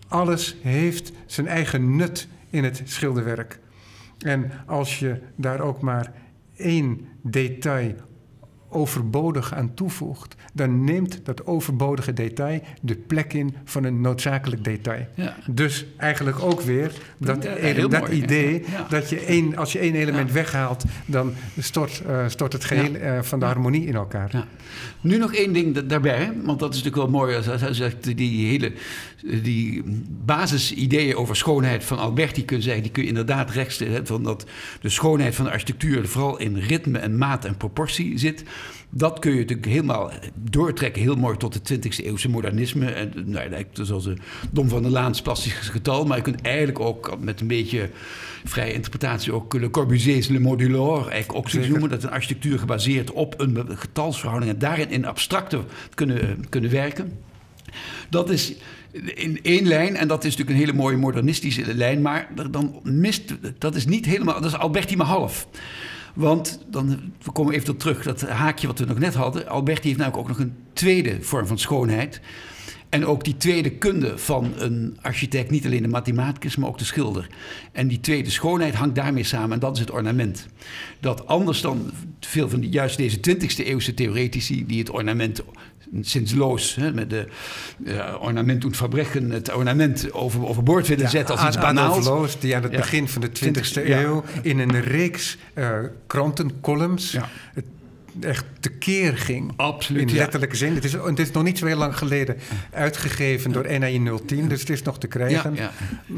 [0.08, 3.58] alles heeft zijn eigen nut in het schilderwerk.
[4.18, 6.12] En als je daar ook maar
[6.56, 7.94] één detail
[8.68, 15.06] overbodig aan toevoegt, dan neemt dat overbodige detail de plek in van een noodzakelijk detail.
[15.14, 15.36] Ja.
[15.50, 18.86] Dus eigenlijk ook weer dat, Ja, dat mooi, idee ja.
[18.88, 23.22] Dat je één, als je één element weghaalt, dan stort, eh, stort het geheel eh,
[23.22, 24.28] van de harmonie in elkaar.
[24.32, 24.46] Ja.
[25.00, 27.36] Nu nog één ding da- daarbij, want dat is natuurlijk wel mooi.
[27.36, 28.72] Als je die hele
[29.42, 29.82] die
[30.24, 34.46] basisideeën over schoonheid van Alberti kun zeggen, die kun je inderdaad rechtstreeks van dat
[34.80, 38.42] de schoonheid van de architectuur vooral in ritme en maat en proportie zit.
[38.90, 42.90] Dat kun je natuurlijk helemaal doortrekken, heel mooi tot de 20e eeuwse modernisme.
[42.90, 44.16] En, nou, eigenlijk zoals de
[44.50, 46.04] Dom van der Laans plastisch getal.
[46.04, 47.90] Maar je kunt eigenlijk ook met een beetje
[48.44, 51.70] vrije interpretatie ook Le Corbusier's Le Modulor eigenlijk ook Zeker.
[51.70, 51.88] noemen.
[51.88, 55.60] Dat een architectuur gebaseerd op een getalsverhouding en daarin in abstracte
[55.94, 57.12] kunnen, kunnen werken.
[58.10, 58.54] Dat is
[59.14, 63.34] in één lijn, en dat is natuurlijk een hele mooie modernistische lijn, maar dan mist,
[63.58, 65.48] dat is niet helemaal, dat is Alberti maar half.
[66.18, 69.48] Want dan, we komen even tot terug, dat haakje wat we nog net hadden.
[69.48, 72.20] Alberti heeft namelijk ook nog een tweede vorm van schoonheid.
[72.88, 76.84] En ook die tweede kunde van een architect, niet alleen de mathematicus, maar ook de
[76.84, 77.26] schilder.
[77.72, 80.46] En die tweede schoonheid hangt daarmee samen en dat is het ornament.
[81.00, 81.90] Dat anders dan
[82.20, 85.42] veel van die, juist deze 20e eeuwse theoretici, die het ornament
[86.00, 87.26] sinds Loos, hè, met de
[87.84, 92.06] uh, ornament und Verbrechen, het ornament over, overboord willen zetten als iets banaals.
[92.06, 92.78] Loos, die aan het Ja.
[92.78, 94.00] begin van de 20e 20e, ja.
[94.02, 97.16] eeuw in een reeks eh krantencolumns
[97.54, 97.64] het
[98.20, 99.52] echt tekeer ging.
[99.56, 100.74] Absoluut, In letterlijke zin.
[100.74, 102.36] Het is, het is nog niet zo heel lang geleden
[102.72, 105.56] uitgegeven door NAI 010, dus het is nog te krijgen.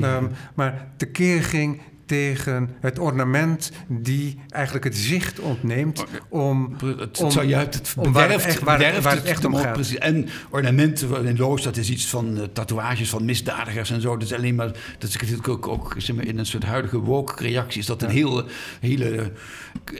[0.00, 1.80] Ehm, maar tekeer ging
[2.10, 6.76] tegen het ornament die eigenlijk het zicht ontneemt om...
[6.98, 9.24] Het, om- zou juist het om waar het bederft, echt- waar het- bederft waar het
[9.24, 9.72] echt om gaat.
[9.72, 9.98] precies.
[9.98, 14.12] En ornamenten in Loos, dat is iets van eh, tatoeages van misdadigers en zo.
[14.16, 14.66] Dat is alleen maar,
[14.98, 18.10] dat is natuurlijk ook, ook zeg maar, in een soort huidige woke-reactie, is dat een
[18.10, 18.44] heel,
[18.80, 19.32] hele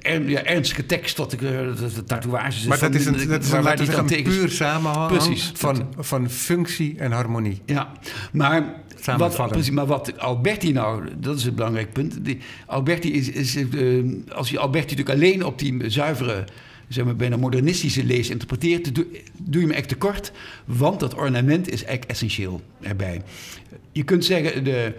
[0.03, 1.51] er, ja, ernstige tekst, dat ik, eh,
[1.81, 4.51] dat de tatoeages Maar van, dat is een, dat is een, waar een tegen- puur
[4.51, 5.51] samenhang Precies.
[5.55, 7.63] van, van functie en harmonie.
[7.65, 7.93] Ja,
[8.33, 8.65] maar
[9.17, 13.65] wat, precies, maar wat Alberti nou, dat is het belangrijk Die, Alberti is, eh,
[14.35, 16.45] als je Alberti natuurlijk alleen op die zuivere,
[16.89, 20.33] zeg maar bijna modernistische lees interpreteert, doe, doe je me echt tekort,
[20.65, 23.23] want dat ornament is eigenlijk essentieel erbij.
[23.93, 24.95] Je kunt zeggen, de,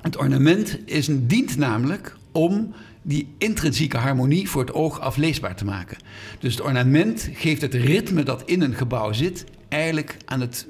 [0.00, 5.64] het ornament is een, dient namelijk om die intrinsieke harmonie voor het oog afleesbaar te
[5.64, 5.96] maken.
[6.38, 10.66] Dus het ornament geeft het ritme dat in een gebouw zit, eigenlijk aan het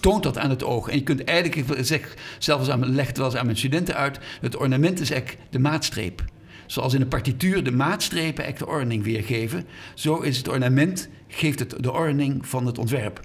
[0.00, 0.88] toont dat aan het oog.
[0.88, 3.94] En je kunt eigenlijk, ik zeg zelfs aan, leg het wel eens aan mijn studenten
[3.94, 6.24] uit, het ornament is eigenlijk de maatstreep.
[6.66, 9.64] Zoals in een partituur de maatstrepen echt de ordening weergeven,
[9.94, 13.20] zo is het ornament geeft het de ordening van het ontwerp.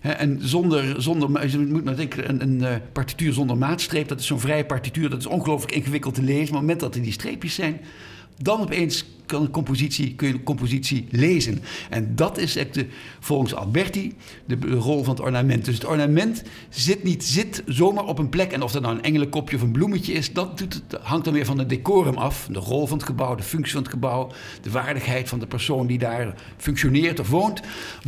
[0.00, 4.26] En zonder, zonder, je moet maar denken, een, een eh, partituur zonder maatstreep, dat is
[4.26, 6.36] zo'n vrije partituur, dat is ongelooflijk ingewikkeld te lezen.
[6.38, 7.80] Maar op het moment dat er die streepjes zijn,
[8.42, 11.62] dan opeens kan een compositie, kun je een compositie lezen.
[11.90, 12.86] En dat is echt de,
[13.20, 14.14] volgens Alberti
[14.46, 15.64] de, de rol van het ornament.
[15.64, 18.52] Dus het ornament zit niet zit zomaar op een plek.
[18.52, 20.64] En of dat nou een engelenkopje of een bloemetje is, dat
[21.02, 22.48] hangt dan weer van het decorum af.
[22.50, 24.30] De rol van het gebouw, de functie van het gebouw,
[24.62, 27.60] de waardigheid van de persoon die daar functioneert of woont.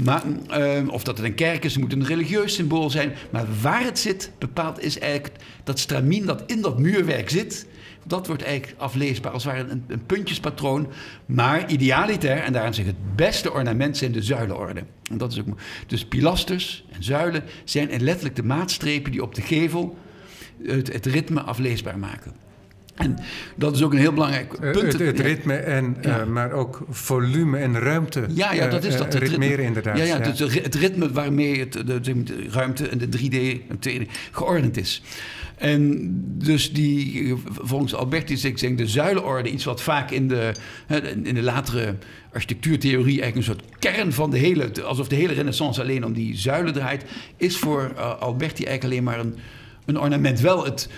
[0.04, 3.12] Maar, eh, of dat het een kerk is, het moet een religieus symbool zijn.
[3.30, 7.66] Maar waar het zit, bepaalt is eigenlijk dat stramien dat in dat muurwerk zit
[8.04, 10.88] dat wordt eigenlijk afleesbaar als het ware een, een puntjespatroon.
[11.26, 14.82] Maar idealiter, en daarom zeg ik het beste ornament, zijn de zuilenorde.
[15.10, 15.46] En dat is ook,
[15.86, 19.96] dus pilasters en zuilen zijn letterlijk de maatstrepen die op de gevel
[20.62, 22.32] het, het ritme afleesbaar maken.
[22.94, 23.18] En
[23.56, 24.92] dat is ook een heel belangrijk eh, punt.
[24.92, 26.20] het, het, ritme, en, ja.
[26.20, 28.24] uh, maar ook volume en ruimte.
[28.28, 29.14] Ja, ja dat is dat.
[29.14, 29.98] Uh, ritmeren inderdaad.
[29.98, 30.46] Ja, ja, ja.
[30.46, 35.02] Het ritme waarmee het, de, de, ruimte en de 3D en 2D geordend is.
[35.56, 40.54] En dus die, volgens Alberti ik denk de zuilenorde iets wat vaak in de,
[41.22, 41.96] in de latere
[42.32, 46.36] architectuurtheorie eigenlijk een soort kern van de hele, alsof de hele renaissance alleen om die
[46.36, 47.04] zuilen draait,
[47.36, 49.34] is voor uh, Alberti eigenlijk alleen maar een,
[49.84, 50.40] een ornament.
[50.40, 50.88] Wel het,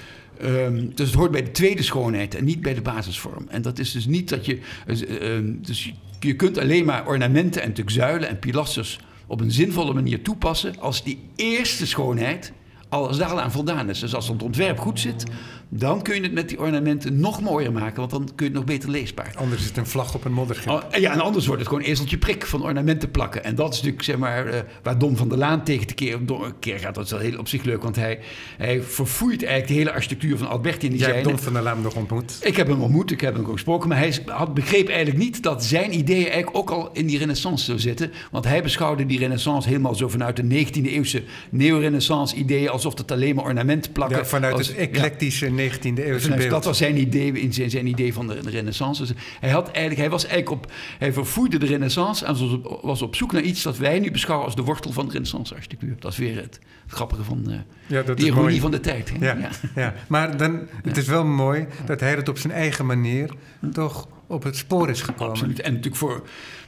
[0.42, 3.46] Um, dus het hoort bij de tweede schoonheid en niet bij de basisvorm.
[3.48, 4.58] En dat is dus niet dat je.
[4.86, 9.94] Uh, dus je kunt alleen maar ornamenten en natuurlijk zuilen en pilasters op een zinvolle
[9.94, 12.52] manier toepassen als die eerste schoonheid
[12.94, 13.98] als daar al aan voldaan is.
[14.00, 15.24] Dus als het ontwerp goed zit,
[15.68, 18.52] dan kun je het met die ornamenten nog mooier maken, want dan kun je het
[18.52, 19.32] nog beter leesbaar.
[19.34, 20.72] Anders is het een vlag op een modderschip.
[20.72, 23.44] Oh, ja, en anders wordt het gewoon ezeltje prik van ornamenten plakken.
[23.44, 26.14] En dat is natuurlijk, zeg maar, uh, waar Dom van der Laan tegen te keer,
[26.14, 26.94] een keer gaat.
[26.94, 28.20] Dat is wel heel op zich leuk, want hij,
[28.56, 30.88] hij verfoeit eigenlijk de hele architectuur van Alberti.
[30.88, 32.38] Die Jij hebt Dom van der Laan nog ontmoet.
[32.42, 35.42] Ik heb hem ontmoet, ik heb hem ook gesproken, maar hij had, begreep eigenlijk niet
[35.42, 38.12] dat zijn ideeën eigenlijk ook al in die renaissance zou zitten.
[38.30, 43.12] Want hij beschouwde die renaissance helemaal zo vanuit de 19e eeuwse neo-renaissance ideeën, alsof het
[43.12, 44.18] alleen maar ornamenten plakken.
[44.18, 45.52] Ja, vanuit als, het eclectische ja.
[45.58, 46.50] 19e eeuwse dus beeld.
[46.50, 49.02] Dat was zijn idee, in zijn, zijn idee van de, de renaissance.
[49.02, 52.78] Dus hij, had eigenlijk, hij was eigenlijk op, hij vervoerde de renaissance en was op,
[52.82, 55.54] was op zoek naar iets dat wij nu beschouwen als de wortel van de renaissance
[55.54, 55.96] architectuur.
[55.98, 57.54] Dat is weer het, het grappige van uh,
[57.86, 59.12] ja, dat de ironie van de tijd.
[59.20, 59.50] Ja, ja.
[59.74, 59.94] ja.
[60.08, 63.30] maar dan, het is wel mooi dat hij het op zijn eigen manier
[63.72, 65.32] toch op het spoor is gekomen.
[65.32, 65.60] Absoluut.
[65.60, 66.22] En natuurlijk voor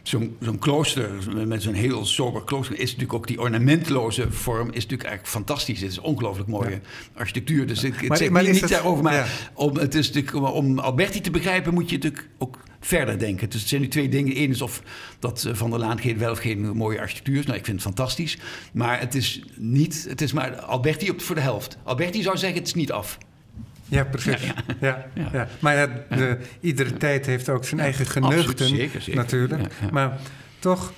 [0.08, 1.10] zo'n zo'n klooster,
[1.46, 5.80] met zo'n heel sober klooster, is natuurlijk ook die ornamentloze vorm is natuurlijk eigenlijk fantastisch.
[5.80, 6.80] Het is ongelooflijk mooie ja.
[7.14, 7.66] architectuur.
[7.66, 9.26] Dus ik, maar, zeg maar niet, daarover, maar ja.
[9.54, 13.50] om, het is natuurlijk, om Alberti te begrijpen moet je natuurlijk ook verder denken.
[13.50, 14.36] Dus het zijn nu twee dingen.
[14.36, 14.82] Eén is of
[15.18, 17.46] dat eh, Van der Laan geen, wel of geen mooie architectuur is.
[17.46, 18.38] Nou, ik vind het fantastisch.
[18.72, 21.78] Maar het is niet, het is maar Alberti op, voor de helft.
[21.82, 23.18] Alberti zou zeggen, het is niet af.
[23.88, 24.42] Ja, precies.
[24.42, 25.28] Ja, Ja, ja.
[25.32, 25.48] Ja.
[25.58, 29.20] Maar de, iedere tijd heeft ook zijn eigen geneugten absoluut, zeker, zeker.
[29.20, 29.90] natuurlijk.
[29.90, 30.20] Maar
[30.58, 30.92] toch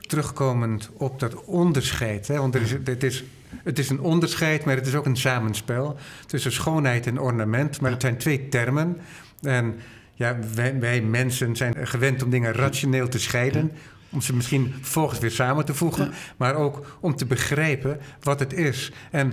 [0.00, 2.28] terugkomend op dat onderscheid.
[2.28, 3.24] Hè, want er is, het, is,
[3.62, 5.96] het is een onderscheid, maar het is ook een samenspel
[6.26, 7.80] tussen schoonheid en ornament.
[7.80, 8.96] Maar het zijn twee termen.
[9.40, 9.74] En
[10.14, 13.72] ja, wij, wij mensen zijn gewend om dingen rationeel te scheiden.
[14.10, 16.12] Om ze misschien volgens weer samen te voegen.
[16.36, 18.92] Maar ook om te begrijpen wat het is.
[19.10, 19.32] En,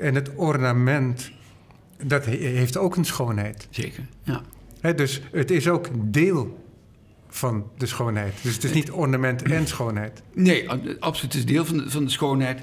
[0.00, 1.30] en het ornament,
[2.04, 3.66] dat he- heeft ook een schoonheid.
[3.70, 4.42] Zeker, ja.
[4.94, 6.60] Dus het is ook deel
[7.28, 8.34] van de schoonheid.
[8.42, 10.22] Dus het is niet ornament en schoonheid.
[10.34, 11.32] Nee, absoluut.
[11.32, 12.60] Het is deel van de, van de schoonheid.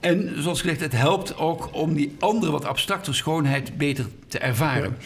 [0.00, 4.96] En zoals gezegd, het helpt ook om die andere wat abstracte schoonheid beter te ervaren.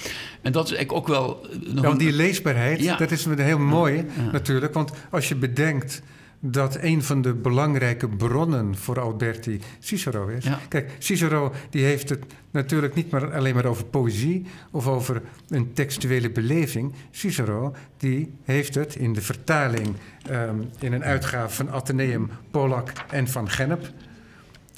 [0.43, 1.47] En dat is eigenlijk ook wel...
[1.51, 2.97] eh, nog Ja, want die leesbaarheid, Ja.
[2.97, 4.75] dat is een heel mooi natuurlijk.
[4.75, 6.03] Want als je bedenkt
[6.41, 10.45] dat een van de belangrijke bronnen voor Alberti Cicero is.
[10.45, 10.59] Ja.
[10.69, 15.73] Kijk, Cicero die heeft het natuurlijk niet maar alleen maar over poëzie of over een
[15.73, 16.93] textuele beleving.
[17.11, 23.29] Cicero die heeft het in de vertaling ehm, in een uitgave van Atheneum, Pollack en
[23.29, 23.93] Van Gennep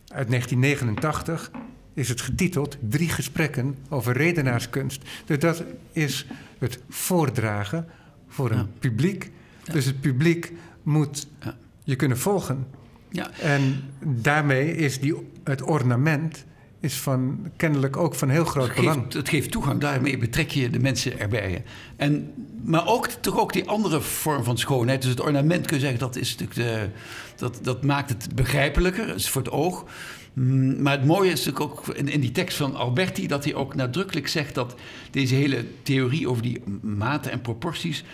[0.09, 1.51] uit 1989
[1.95, 5.03] is het getiteld Drie gesprekken over redenaarskunst.
[5.25, 6.27] Dus dat is
[6.59, 7.87] het voordragen
[8.29, 8.67] voor een Ja.
[8.79, 9.31] publiek.
[9.73, 10.53] Dus het publiek
[10.89, 11.57] moet Ja.
[11.85, 12.67] je kunnen volgen.
[13.11, 13.31] Ja.
[13.41, 15.15] En daarmee is die,
[15.45, 16.45] het ornament
[16.81, 19.13] is van, kennelijk ook van heel groot Het belang.
[19.13, 21.65] het geeft toegang, daarmee betrek je de mensen erbij.
[21.97, 22.33] En,
[22.65, 25.03] maar ook, toch ook die andere vorm van schoonheid.
[25.03, 26.89] Dus het ornament kun je zeggen, dat, is natuurlijk de,
[27.37, 29.85] dat, dat maakt het begrijpelijker, is voor het oog.
[30.33, 33.27] Mm, Maar het mooie is natuurlijk ook in, in die tekst van Alberti...
[33.27, 34.75] dat hij ook nadrukkelijk zegt dat
[35.11, 38.05] deze hele theorie over die maten en proporties...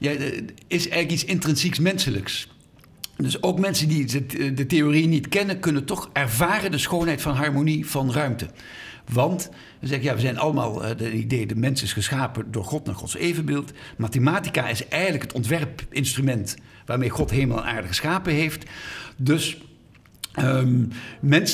[0.00, 2.48] Ja, eh, is eigenlijk iets intrinsieks menselijks.
[3.16, 7.34] dus ook mensen die de, de, theorie niet kennen, kunnen toch ervaren de schoonheid van
[7.34, 8.48] harmonie van ruimte.
[9.12, 12.64] Want we zeggen, ja, we zijn allemaal het uh, idee, de mens is geschapen door
[12.64, 13.72] God naar Gods evenbeeld.
[13.96, 18.64] Mathematica is eigenlijk het ontwerpinstrument waarmee God hemel en aarde geschapen heeft.
[19.16, 19.58] Dus
[20.44, 20.88] Um,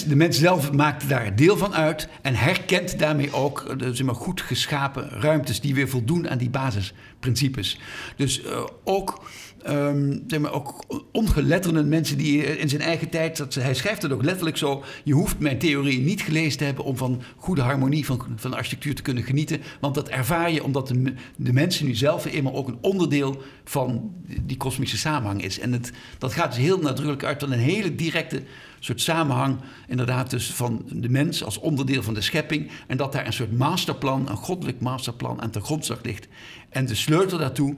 [0.09, 4.15] de mens zelf maakt daar deel van uit en herkent daarmee ook de, zeg maar,
[4.15, 7.79] goed geschapen ruimtes die weer voldoen aan die basisprincipes.
[8.17, 9.25] Dus uh, ook,
[9.71, 14.13] um, zeg maar, ook ongeletterde mensen die in zijn eigen tijd, dat, hij schrijft het
[14.13, 18.07] ook letterlijk zo, je hoeft mijn theorie niet gelezen te hebben om van goede harmonie
[18.07, 21.95] van, van architectuur te kunnen genieten, want dat ervaar je omdat de, de mensen nu
[21.95, 25.59] zelf eenmaal ook een onderdeel van die kosmische samenhang is.
[25.59, 28.43] En het, dat gaat dus heel nadrukkelijk uit van een hele directe
[28.87, 29.59] soort samenhang
[29.89, 32.71] inderdaad dus van de mens als onderdeel van de schepping.
[32.87, 36.29] En dat daar een soort masterplan, een goddelijk masterplan aan ten grondslag ligt.
[36.69, 37.77] En de sleutel daartoe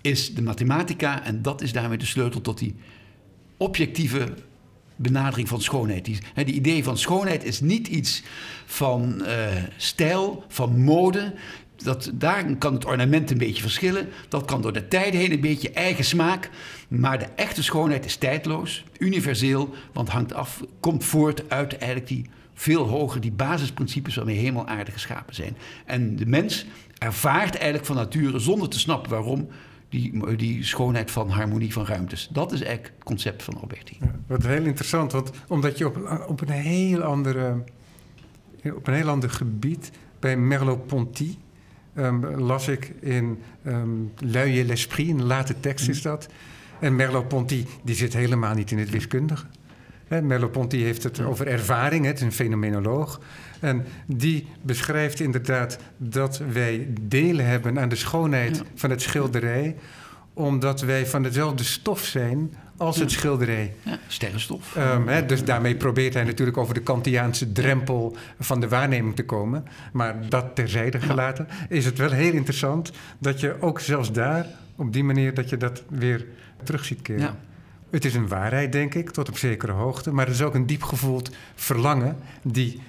[0.00, 1.24] is de mathematica.
[1.24, 2.74] En dat is daarmee de sleutel tot die
[3.56, 4.34] objectieve
[4.96, 6.04] benadering van schoonheid.
[6.04, 8.22] Die, die idee van schoonheid is niet iets
[8.66, 9.46] van uh,
[9.76, 11.34] stijl, van mode.
[11.76, 14.08] Dat, daar kan het ornament een beetje verschillen.
[14.28, 16.50] Dat kan door de tijden heen een beetje eigen smaak.
[16.88, 22.26] Maar de echte schoonheid is tijdloos, universeel, want hangt af, komt voort uit eigenlijk die
[22.54, 25.56] veel hoger, die basisprincipes waarmee hemel aarde geschapen zijn.
[25.86, 26.66] En de mens
[26.98, 29.48] ervaart eigenlijk van nature, zonder te snappen waarom,
[29.88, 32.28] die, die schoonheid van harmonie van ruimtes.
[32.32, 33.96] Dat is eigenlijk het concept van Alberti.
[34.00, 37.64] Ja, wat heel interessant, want omdat je op, op, een heel andere,
[38.74, 41.36] op een heel ander gebied bij Merleau-Ponty
[41.94, 46.28] um, las ik in um, l'Esprit, een late tekst is dat.
[46.80, 49.46] En Merleau-Ponty die zit helemaal niet in het wiskundige.
[50.08, 53.20] Merleau-Ponty heeft het over ervaring, het is een fenomenoloog.
[53.60, 59.76] En die beschrijft inderdaad dat wij delen hebben aan de schoonheid van het schilderij,
[60.32, 63.74] omdat wij van dezelfde stof zijn als het schilderij.
[63.82, 64.76] Ja, sterrenstof.
[64.76, 69.64] Um, dus daarmee probeert hij natuurlijk over de Kantiaanse drempel van de waarneming te komen.
[69.92, 74.46] Maar dat terzijde gelaten, is het wel heel interessant dat je ook zelfs daar
[74.76, 76.26] op die manier dat je dat weer
[76.62, 77.36] terug ziet keren.
[77.90, 80.12] Het is een waarheid, denk ik, tot op zekere hoogte.
[80.12, 82.80] Maar het is ook een diep gevoeld verlangen die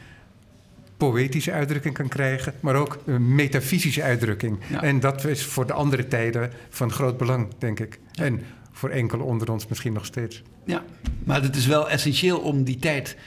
[0.97, 4.59] poëtische uitdrukking kan krijgen, maar ook een metafysische uitdrukking.
[4.81, 7.99] En dat is voor de andere tijden van groot belang, denk ik.
[8.13, 8.41] En
[8.71, 10.43] voor enkele onder ons misschien nog steeds.
[10.63, 10.83] Ja,
[11.23, 13.17] maar het is wel essentieel om die tijd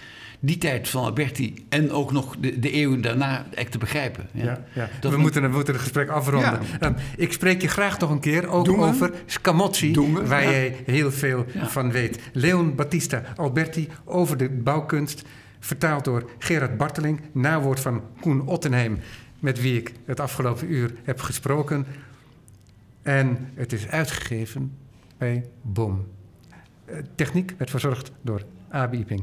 [0.45, 4.29] die tijd van Alberti en ook nog de, de eeuwen daarna echt te begrijpen.
[4.33, 4.65] Ja.
[4.73, 6.59] ja, We, moeten, we moeten het gesprek afronden.
[6.81, 11.47] Um, ik spreek je graag nog een keer ook over Scamozzi, waar jij heel veel
[11.55, 12.19] van weet.
[12.33, 15.23] Leon Battista Alberti over de bouwkunst,
[15.61, 18.99] vertaald door Gerard Barteling, nawoord van Koen Ottenheim,
[19.41, 21.87] met wie ik het afgelopen uur heb gesproken.
[23.03, 24.77] En het is uitgegeven
[25.19, 26.07] bij BOM.
[26.85, 29.23] Eh, techniek werd verzorgd door Abi Iping.